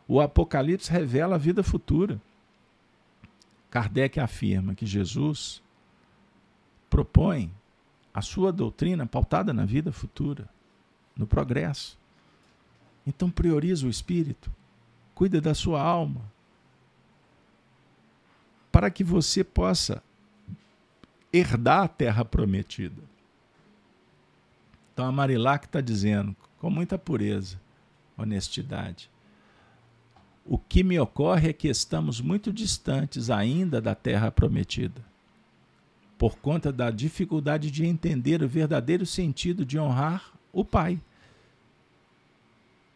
[0.07, 2.19] O Apocalipse revela a vida futura.
[3.69, 5.61] Kardec afirma que Jesus
[6.89, 7.51] propõe
[8.13, 10.49] a sua doutrina pautada na vida futura,
[11.15, 11.97] no progresso.
[13.05, 14.51] Então prioriza o espírito,
[15.13, 16.21] cuida da sua alma,
[18.71, 20.03] para que você possa
[21.31, 23.01] herdar a terra prometida.
[24.93, 27.59] Então a Marilac está dizendo, com muita pureza,
[28.17, 29.09] honestidade.
[30.47, 35.03] O que me ocorre é que estamos muito distantes ainda da terra prometida,
[36.17, 41.01] por conta da dificuldade de entender o verdadeiro sentido de honrar o Pai.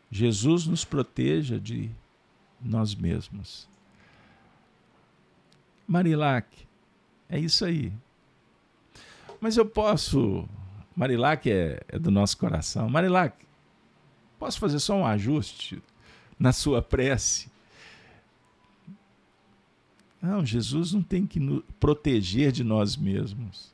[0.09, 1.91] Jesus nos proteja de
[2.61, 3.67] nós mesmos.
[5.85, 6.47] Marilac,
[7.27, 7.91] é isso aí.
[9.41, 10.47] Mas eu posso
[10.95, 12.89] Marilac é, é do nosso coração.
[12.89, 13.45] Marilac,
[14.39, 15.81] posso fazer só um ajuste
[16.41, 17.51] na sua prece?
[20.19, 23.71] Não, Jesus não tem que nos proteger de nós mesmos.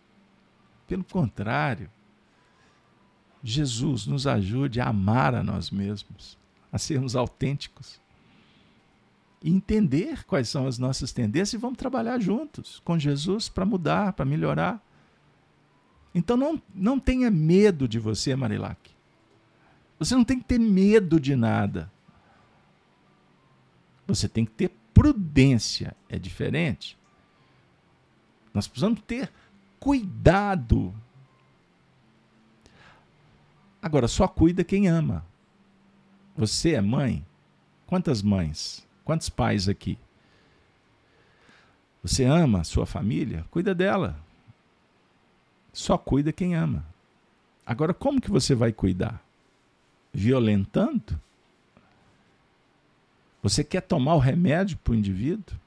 [0.86, 1.90] Pelo contrário,
[3.42, 6.38] Jesus nos ajude a amar a nós mesmos,
[6.70, 8.02] a sermos autênticos.
[9.42, 14.12] E entender quais são as nossas tendências e vamos trabalhar juntos com Jesus para mudar,
[14.12, 14.86] para melhorar.
[16.14, 18.92] Então não, não tenha medo de você, Marilac.
[20.00, 21.92] Você não tem que ter medo de nada.
[24.08, 25.96] Você tem que ter prudência.
[26.10, 26.98] É diferente.
[28.54, 29.32] Nós precisamos ter
[29.80, 30.94] cuidado.
[33.82, 35.24] Agora, só cuida quem ama.
[36.36, 37.26] Você é mãe?
[37.86, 38.88] Quantas mães?
[39.04, 39.98] Quantos pais aqui?
[42.02, 43.46] Você ama a sua família?
[43.52, 44.20] Cuida dela.
[45.74, 46.86] Só cuida quem ama.
[47.66, 49.22] Agora, como que você vai cuidar?
[50.14, 51.20] Violentando?
[53.42, 55.58] Você quer tomar o remédio para o indivíduo?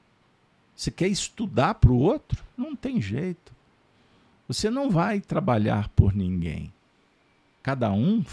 [0.75, 2.43] Você quer estudar para o outro?
[2.57, 3.53] Não tem jeito.
[4.47, 6.73] Você não vai trabalhar por ninguém.
[7.63, 8.25] Cada um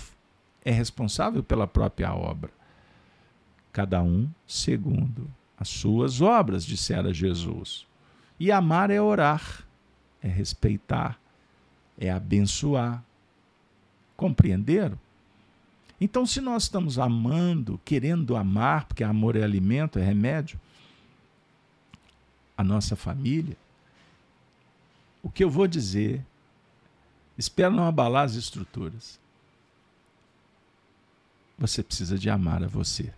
[0.65, 2.51] é responsável pela própria obra.
[3.73, 7.87] Cada um segundo as suas obras, dissera Jesus.
[8.39, 9.67] E amar é orar,
[10.23, 11.19] é respeitar,
[11.99, 13.03] é abençoar.
[14.17, 14.99] Compreenderam?
[16.01, 20.59] Então, se nós estamos amando, querendo amar, porque amor é alimento, é remédio,
[22.57, 23.57] a nossa família,
[25.23, 26.25] o que eu vou dizer,
[27.37, 29.19] espero não abalar as estruturas.
[31.59, 33.13] Você precisa de amar a você,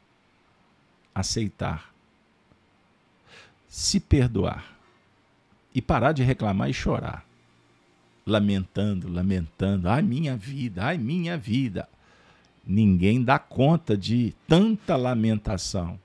[1.15, 1.93] aceitar,
[3.69, 4.79] se perdoar
[5.75, 7.27] e parar de reclamar e chorar
[8.31, 9.89] lamentando, lamentando.
[9.89, 11.89] Ai, minha vida, ai, minha vida.
[12.73, 15.99] Ninguém dá conta de tanta lamentação.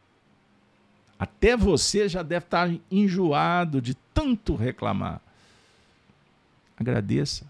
[1.20, 5.22] Até você já deve estar enjoado de tanto reclamar.
[6.76, 7.46] Agradeça.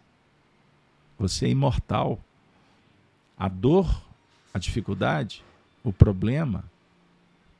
[1.18, 2.20] Você é imortal.
[3.38, 4.04] A dor,
[4.54, 5.42] a dificuldade,
[5.82, 6.66] o problema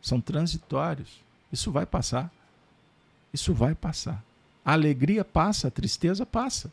[0.02, 1.22] são transitórios.
[1.54, 2.30] Isso vai passar.
[3.34, 4.22] Isso vai passar.
[4.66, 6.70] A alegria passa, a tristeza passa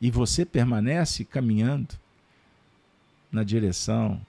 [0.00, 2.00] e você permanece caminhando
[3.32, 4.20] na direção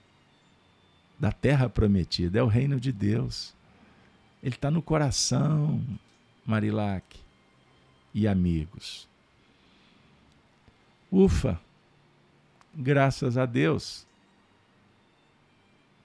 [1.20, 3.54] da terra prometida, é o reino de Deus.
[4.42, 5.84] Ele está no coração,
[6.46, 7.20] Marilac
[8.14, 9.08] e amigos.
[11.12, 11.60] Ufa,
[12.74, 14.08] graças a Deus.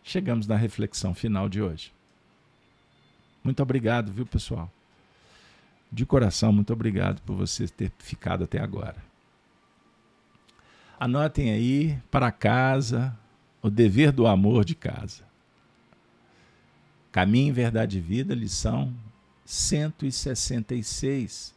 [0.03, 1.93] chegamos na reflexão final de hoje.
[3.45, 4.71] Muito obrigado, viu, pessoal?
[5.91, 9.08] De coração, muito obrigado por você ter ficado até agora.
[10.99, 13.17] Anotem aí para casa
[13.63, 15.23] o dever do amor de casa.
[17.13, 18.93] Caminho, Verdade e Vida, lição
[19.45, 21.55] 166,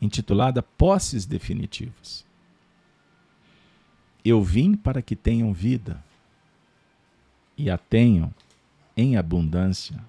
[0.00, 2.24] intitulada Posses Definitivas.
[4.24, 6.02] Eu vim para que tenham vida
[7.56, 8.34] e a tenham
[8.96, 10.02] em abundância.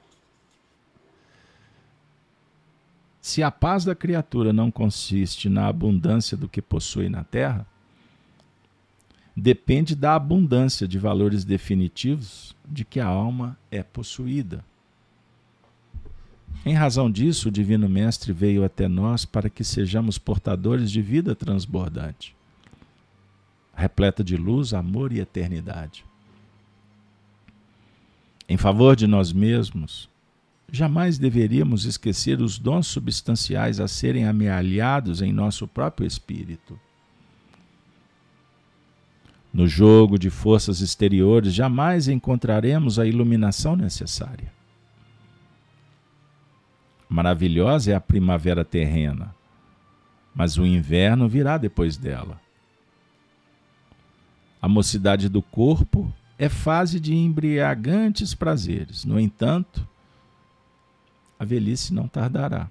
[3.21, 7.67] Se a paz da criatura não consiste na abundância do que possui na terra,
[9.37, 14.65] depende da abundância de valores definitivos de que a alma é possuída.
[16.65, 21.35] Em razão disso, o Divino Mestre veio até nós para que sejamos portadores de vida
[21.35, 22.35] transbordante,
[23.75, 26.03] repleta de luz, amor e eternidade.
[28.49, 30.09] Em favor de nós mesmos,
[30.71, 36.79] jamais deveríamos esquecer os dons substanciais a serem amealhados em nosso próprio espírito.
[39.53, 44.51] No jogo de forças exteriores, jamais encontraremos a iluminação necessária.
[47.09, 49.35] Maravilhosa é a primavera terrena,
[50.33, 52.39] mas o inverno virá depois dela.
[54.61, 59.03] A mocidade do corpo é fase de embriagantes prazeres.
[59.03, 59.85] No entanto,
[61.41, 62.69] a velhice não tardará.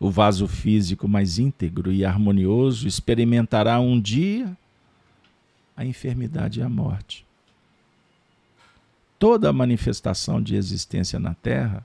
[0.00, 4.56] O vaso físico mais íntegro e harmonioso experimentará um dia
[5.76, 7.26] a enfermidade e a morte.
[9.18, 11.84] Toda manifestação de existência na Terra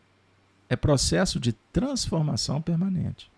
[0.69, 3.30] é processo de transformação permanente.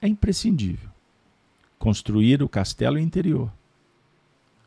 [0.00, 0.88] É imprescindível
[1.80, 3.50] construir o castelo interior,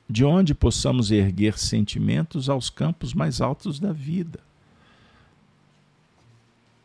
[0.10, 4.40] de onde possamos erguer sentimentos aos campos mais altos da vida.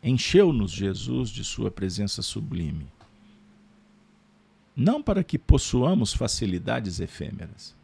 [0.01, 2.87] Encheu-nos Jesus de Sua presença sublime,
[4.75, 7.75] não para que possuamos facilidades efêmeras,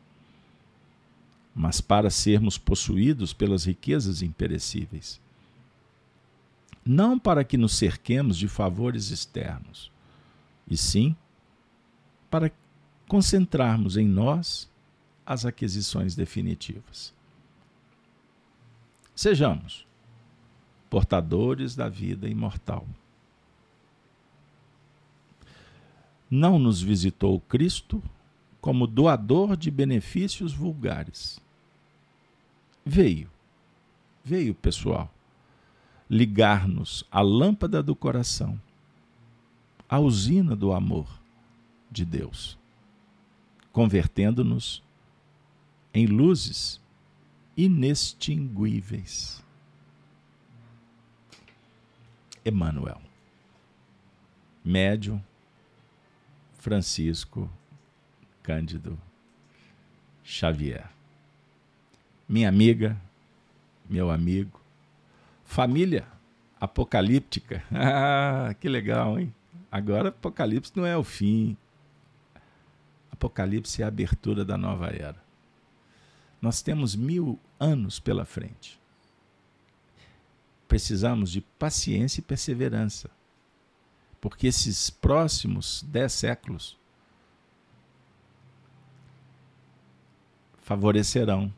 [1.55, 5.21] mas para sermos possuídos pelas riquezas imperecíveis
[6.85, 9.91] não para que nos cerquemos de favores externos,
[10.67, 11.15] e sim
[12.31, 12.51] para
[13.07, 14.67] concentrarmos em nós
[15.29, 17.13] as aquisições definitivas.
[19.15, 19.85] Sejamos
[20.89, 22.87] portadores da vida imortal.
[26.31, 28.01] Não nos visitou Cristo
[28.59, 31.39] como doador de benefícios vulgares.
[32.83, 33.29] Veio,
[34.25, 35.13] veio, pessoal,
[36.09, 38.59] ligar-nos à lâmpada do coração,
[39.87, 41.07] à usina do amor
[41.91, 42.57] de Deus,
[43.71, 44.81] convertendo-nos
[45.93, 46.79] em luzes
[47.55, 49.43] inextinguíveis.
[52.45, 53.01] Emmanuel,
[54.63, 55.21] médium
[56.57, 57.49] Francisco
[58.41, 58.99] Cândido
[60.23, 60.89] Xavier.
[62.27, 62.99] Minha amiga,
[63.89, 64.59] meu amigo,
[65.43, 66.05] Família
[66.59, 67.63] apocalíptica.
[67.73, 69.33] Ah, que legal, hein?
[69.71, 71.55] Agora Apocalipse não é o fim.
[73.11, 75.15] Apocalipse é a abertura da nova era.
[76.41, 78.79] Nós temos mil anos pela frente.
[80.67, 83.09] Precisamos de paciência e perseverança,
[84.21, 86.77] porque esses próximos dez séculos
[90.61, 91.51] favorecerão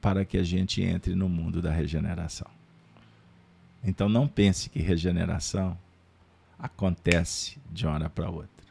[0.00, 2.50] para que a gente entre no mundo da regeneração.
[3.84, 5.78] Então não pense que regeneração
[6.58, 8.61] acontece de uma hora para outra.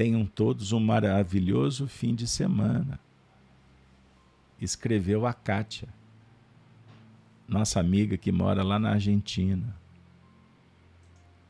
[0.00, 2.98] Tenham todos um maravilhoso fim de semana.
[4.58, 5.90] Escreveu a Kátia,
[7.46, 9.76] nossa amiga que mora lá na Argentina,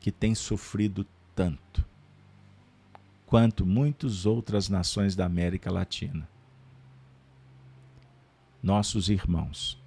[0.01, 1.85] que tem sofrido tanto
[3.25, 6.27] quanto muitas outras nações da América Latina.
[8.61, 9.81] Nossos irmãos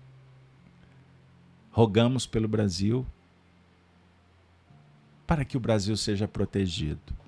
[1.71, 3.07] Rogamos pelo Brasil
[5.27, 7.24] para que o Brasil seja protegido.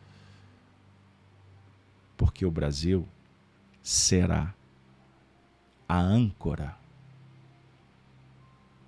[2.17, 3.07] Porque o Brasil
[3.83, 4.55] será
[5.89, 6.77] a âncora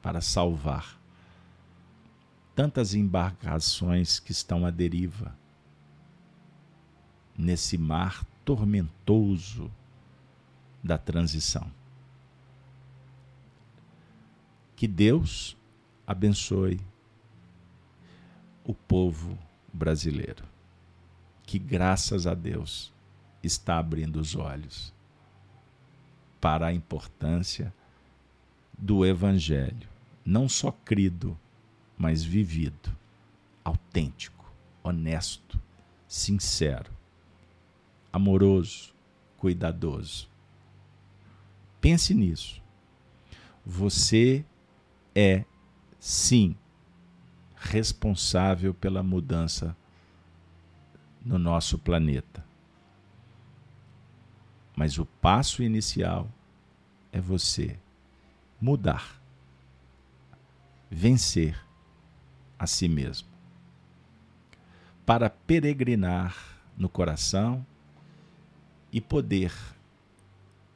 [0.02, 0.98] para salvar
[2.54, 5.36] tantas embarcações que estão à deriva
[7.36, 9.70] nesse mar tormentoso
[10.82, 11.70] da transição.
[14.74, 15.56] Que Deus
[16.06, 16.80] abençoe
[18.64, 19.38] o povo
[19.72, 20.44] brasileiro.
[21.44, 22.92] Que graças a Deus
[23.42, 24.92] está abrindo os olhos
[26.40, 27.72] para a importância
[28.76, 29.88] do Evangelho,
[30.24, 31.38] não só crido,
[31.96, 32.96] mas vivido,
[33.64, 34.52] autêntico,
[34.82, 35.60] honesto,
[36.06, 36.92] sincero,
[38.12, 38.94] amoroso,
[39.36, 40.28] cuidadoso.
[41.80, 42.62] Pense nisso.
[43.64, 44.44] Você
[45.14, 45.44] é,
[45.98, 46.56] sim,
[47.56, 49.76] responsável pela mudança
[51.24, 52.47] no nosso planeta.
[54.78, 56.30] Mas o passo inicial
[57.10, 57.76] é você
[58.60, 59.20] mudar,
[60.88, 61.60] vencer
[62.56, 63.26] a si mesmo,
[65.04, 67.66] para peregrinar no coração
[68.92, 69.52] e poder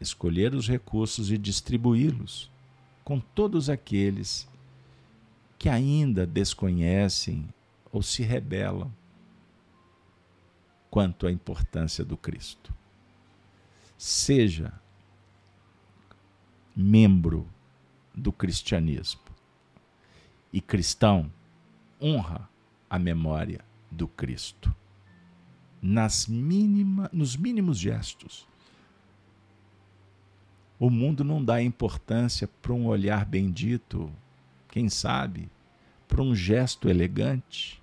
[0.01, 2.51] escolher os recursos e distribuí-los
[3.05, 4.49] com todos aqueles
[5.57, 7.49] que ainda desconhecem
[7.93, 8.93] ou se rebelam
[10.91, 12.82] quanto à importância do Cristo
[14.03, 14.73] seja
[16.75, 17.49] membro
[18.13, 19.21] do cristianismo.
[20.53, 21.33] E cristão
[22.01, 22.49] honra
[22.91, 24.75] a memória do Cristo.
[25.81, 28.49] Nas mínima, nos mínimos gestos.
[30.81, 34.13] O mundo não dá importância para um olhar bendito,
[34.69, 35.49] quem sabe,
[36.09, 37.81] para um gesto elegante.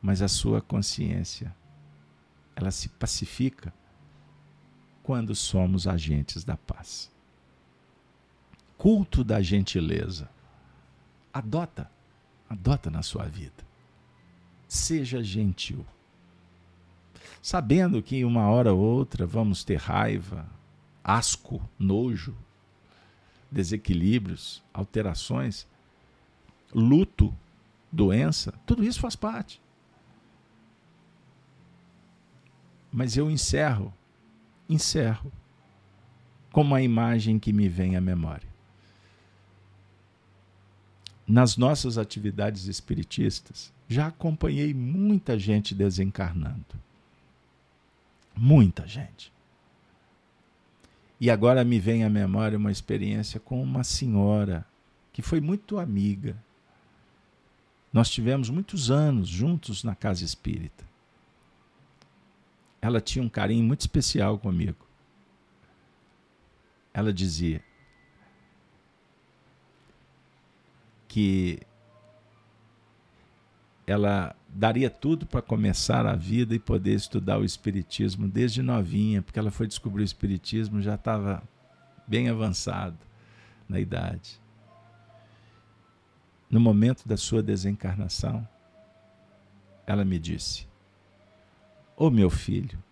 [0.00, 1.52] Mas a sua consciência
[2.62, 3.72] ela se pacifica
[5.02, 7.10] quando somos agentes da paz.
[8.78, 10.28] Culto da gentileza.
[11.32, 11.90] Adota,
[12.48, 13.64] adota na sua vida.
[14.68, 15.84] Seja gentil.
[17.40, 20.46] Sabendo que uma hora ou outra vamos ter raiva,
[21.02, 22.36] asco, nojo,
[23.50, 25.66] desequilíbrios, alterações,
[26.72, 27.34] luto,
[27.90, 29.60] doença, tudo isso faz parte.
[32.92, 33.92] Mas eu encerro,
[34.68, 35.32] encerro
[36.52, 38.46] com uma imagem que me vem à memória.
[41.26, 46.66] Nas nossas atividades espiritistas, já acompanhei muita gente desencarnando.
[48.36, 49.32] Muita gente.
[51.18, 54.66] E agora me vem à memória uma experiência com uma senhora
[55.12, 56.36] que foi muito amiga.
[57.90, 60.91] Nós tivemos muitos anos juntos na casa espírita
[62.82, 64.84] ela tinha um carinho muito especial comigo.
[66.92, 67.62] Ela dizia
[71.06, 71.60] que
[73.86, 79.38] ela daria tudo para começar a vida e poder estudar o Espiritismo desde novinha, porque
[79.38, 81.42] ela foi descobrir o Espiritismo já estava
[82.06, 82.98] bem avançado
[83.68, 84.40] na idade.
[86.50, 88.46] No momento da sua desencarnação,
[89.86, 90.71] ela me disse:
[92.02, 92.82] Ô oh, meu filho,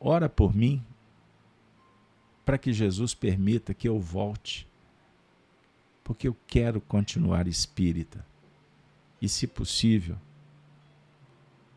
[0.00, 0.84] ora por mim
[2.44, 4.66] para que Jesus permita que eu volte,
[6.02, 8.26] porque eu quero continuar espírita
[9.22, 10.16] e, se possível,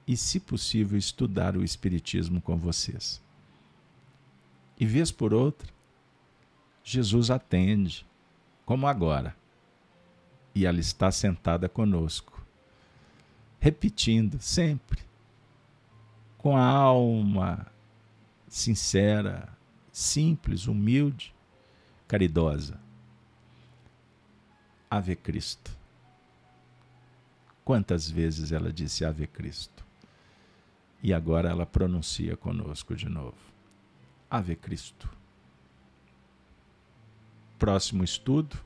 [0.07, 3.21] e se possível, estudar o Espiritismo com vocês.
[4.75, 5.71] E vez por outra,
[6.83, 8.03] Jesus atende,
[8.65, 9.37] como agora,
[10.55, 12.43] e ela está sentada conosco,
[13.59, 15.06] repetindo sempre
[16.37, 17.67] com a alma
[18.47, 19.49] sincera,
[19.91, 21.33] simples, humilde,
[22.07, 22.79] caridosa.
[24.89, 25.75] Ave Cristo.
[27.65, 29.85] Quantas vezes ela disse Ave Cristo?
[31.03, 33.37] E agora ela pronuncia conosco de novo.
[34.29, 35.09] Ave Cristo.
[37.59, 38.57] Próximo estudo.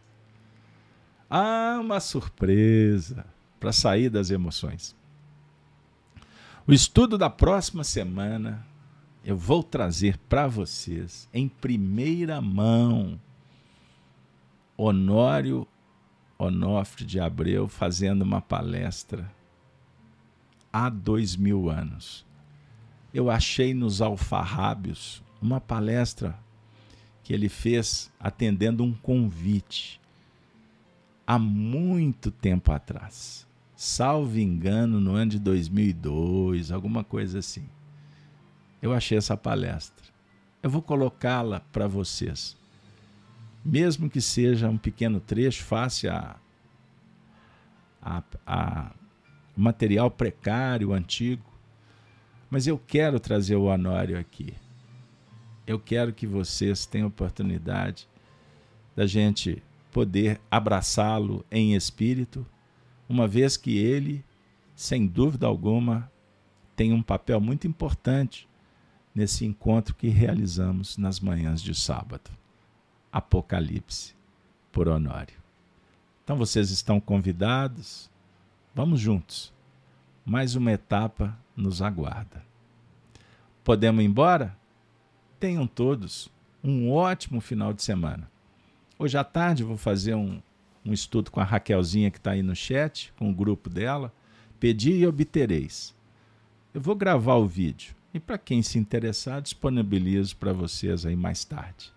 [1.30, 3.26] Ah, uma surpresa
[3.60, 4.96] para sair das emoções.
[6.68, 8.64] O estudo da próxima semana
[9.26, 13.20] eu vou trazer para vocês em primeira mão
[14.78, 15.68] Honório
[16.38, 19.32] Onofre de Abreu fazendo uma palestra
[20.72, 22.28] há dois mil anos.
[23.12, 26.38] Eu achei nos Alfarrábios uma palestra
[27.24, 30.00] que ele fez atendendo um convite
[31.26, 33.48] há muito tempo atrás
[33.82, 37.68] salvo engano, no ano de 2002, alguma coisa assim.
[38.80, 40.06] Eu achei essa palestra.
[40.62, 42.56] Eu vou colocá-la para vocês.
[43.66, 46.36] Mesmo que seja um pequeno trecho, face a,
[48.00, 48.92] a, a
[49.58, 51.52] material precário, antigo.
[52.52, 54.54] Mas eu quero trazer o Honório aqui.
[55.66, 58.08] Eu quero que vocês tenham oportunidade
[58.96, 62.46] da gente poder abraçá-lo em espírito
[63.12, 64.24] uma vez que ele,
[64.74, 66.10] sem dúvida alguma,
[66.76, 68.48] tem um papel muito importante
[69.14, 72.32] nesse encontro que realizamos nas manhãs de sábado.
[73.12, 74.16] Apocalipse
[74.72, 75.36] por Honório.
[76.24, 78.10] Então vocês estão convidados.
[78.74, 79.54] Vamos juntos.
[80.26, 82.46] Mais uma etapa nos aguarda.
[83.64, 84.58] Podemos ir embora?
[85.38, 86.32] Tenham todos
[86.64, 88.32] um ótimo final de semana.
[88.98, 90.42] Hoje à tarde vou fazer um,
[90.86, 94.14] um estudo com a Raquelzinha que está aí no chat, com o grupo dela.
[94.60, 95.96] Pedi e obtereis.
[96.74, 101.46] Eu vou gravar o vídeo e para quem se interessar, disponibilizo para vocês aí mais
[101.46, 101.94] tarde.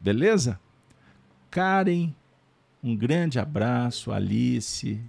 [0.00, 0.60] Beleza?
[1.50, 2.12] Karen,
[2.82, 4.12] um grande abraço.
[4.12, 5.00] Alice,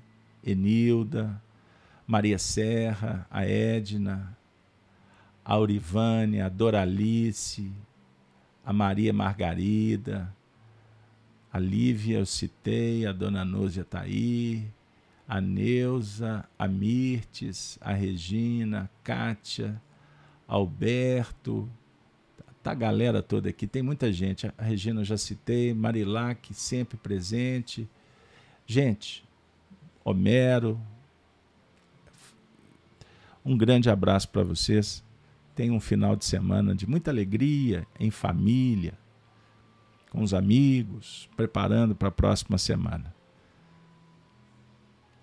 [0.43, 1.41] Enilda,
[2.07, 4.35] Maria Serra, a Edna,
[5.43, 7.71] a Aurivânia, a Doralice,
[8.65, 10.33] a Maria Margarida,
[11.51, 14.69] a Lívia eu citei, a Dona Núzia está aí,
[15.27, 19.81] a Neuza, a Mirtes, a Regina, a Kátia,
[20.47, 21.69] Alberto,
[22.61, 24.51] tá a galera toda aqui, tem muita gente.
[24.57, 27.87] A Regina eu já citei, Marilac sempre presente.
[28.65, 29.23] Gente,
[30.03, 30.79] Homero,
[33.43, 35.03] um grande abraço para vocês.
[35.55, 38.97] Tenham um final de semana de muita alegria, em família,
[40.09, 43.13] com os amigos, preparando para a próxima semana.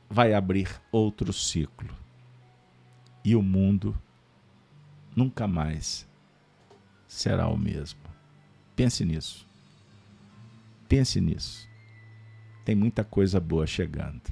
[0.09, 1.95] Vai abrir outro ciclo.
[3.25, 3.97] E o mundo
[5.15, 6.09] nunca mais
[7.09, 8.01] será o mesmo.
[8.77, 9.47] Pense nisso.
[10.89, 11.69] Pense nisso.
[12.65, 14.23] Tem muita coisa boa chegando.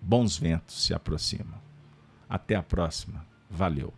[0.00, 1.60] Bons ventos se aproximam.
[2.28, 3.24] Até a próxima.
[3.48, 3.92] Valeu.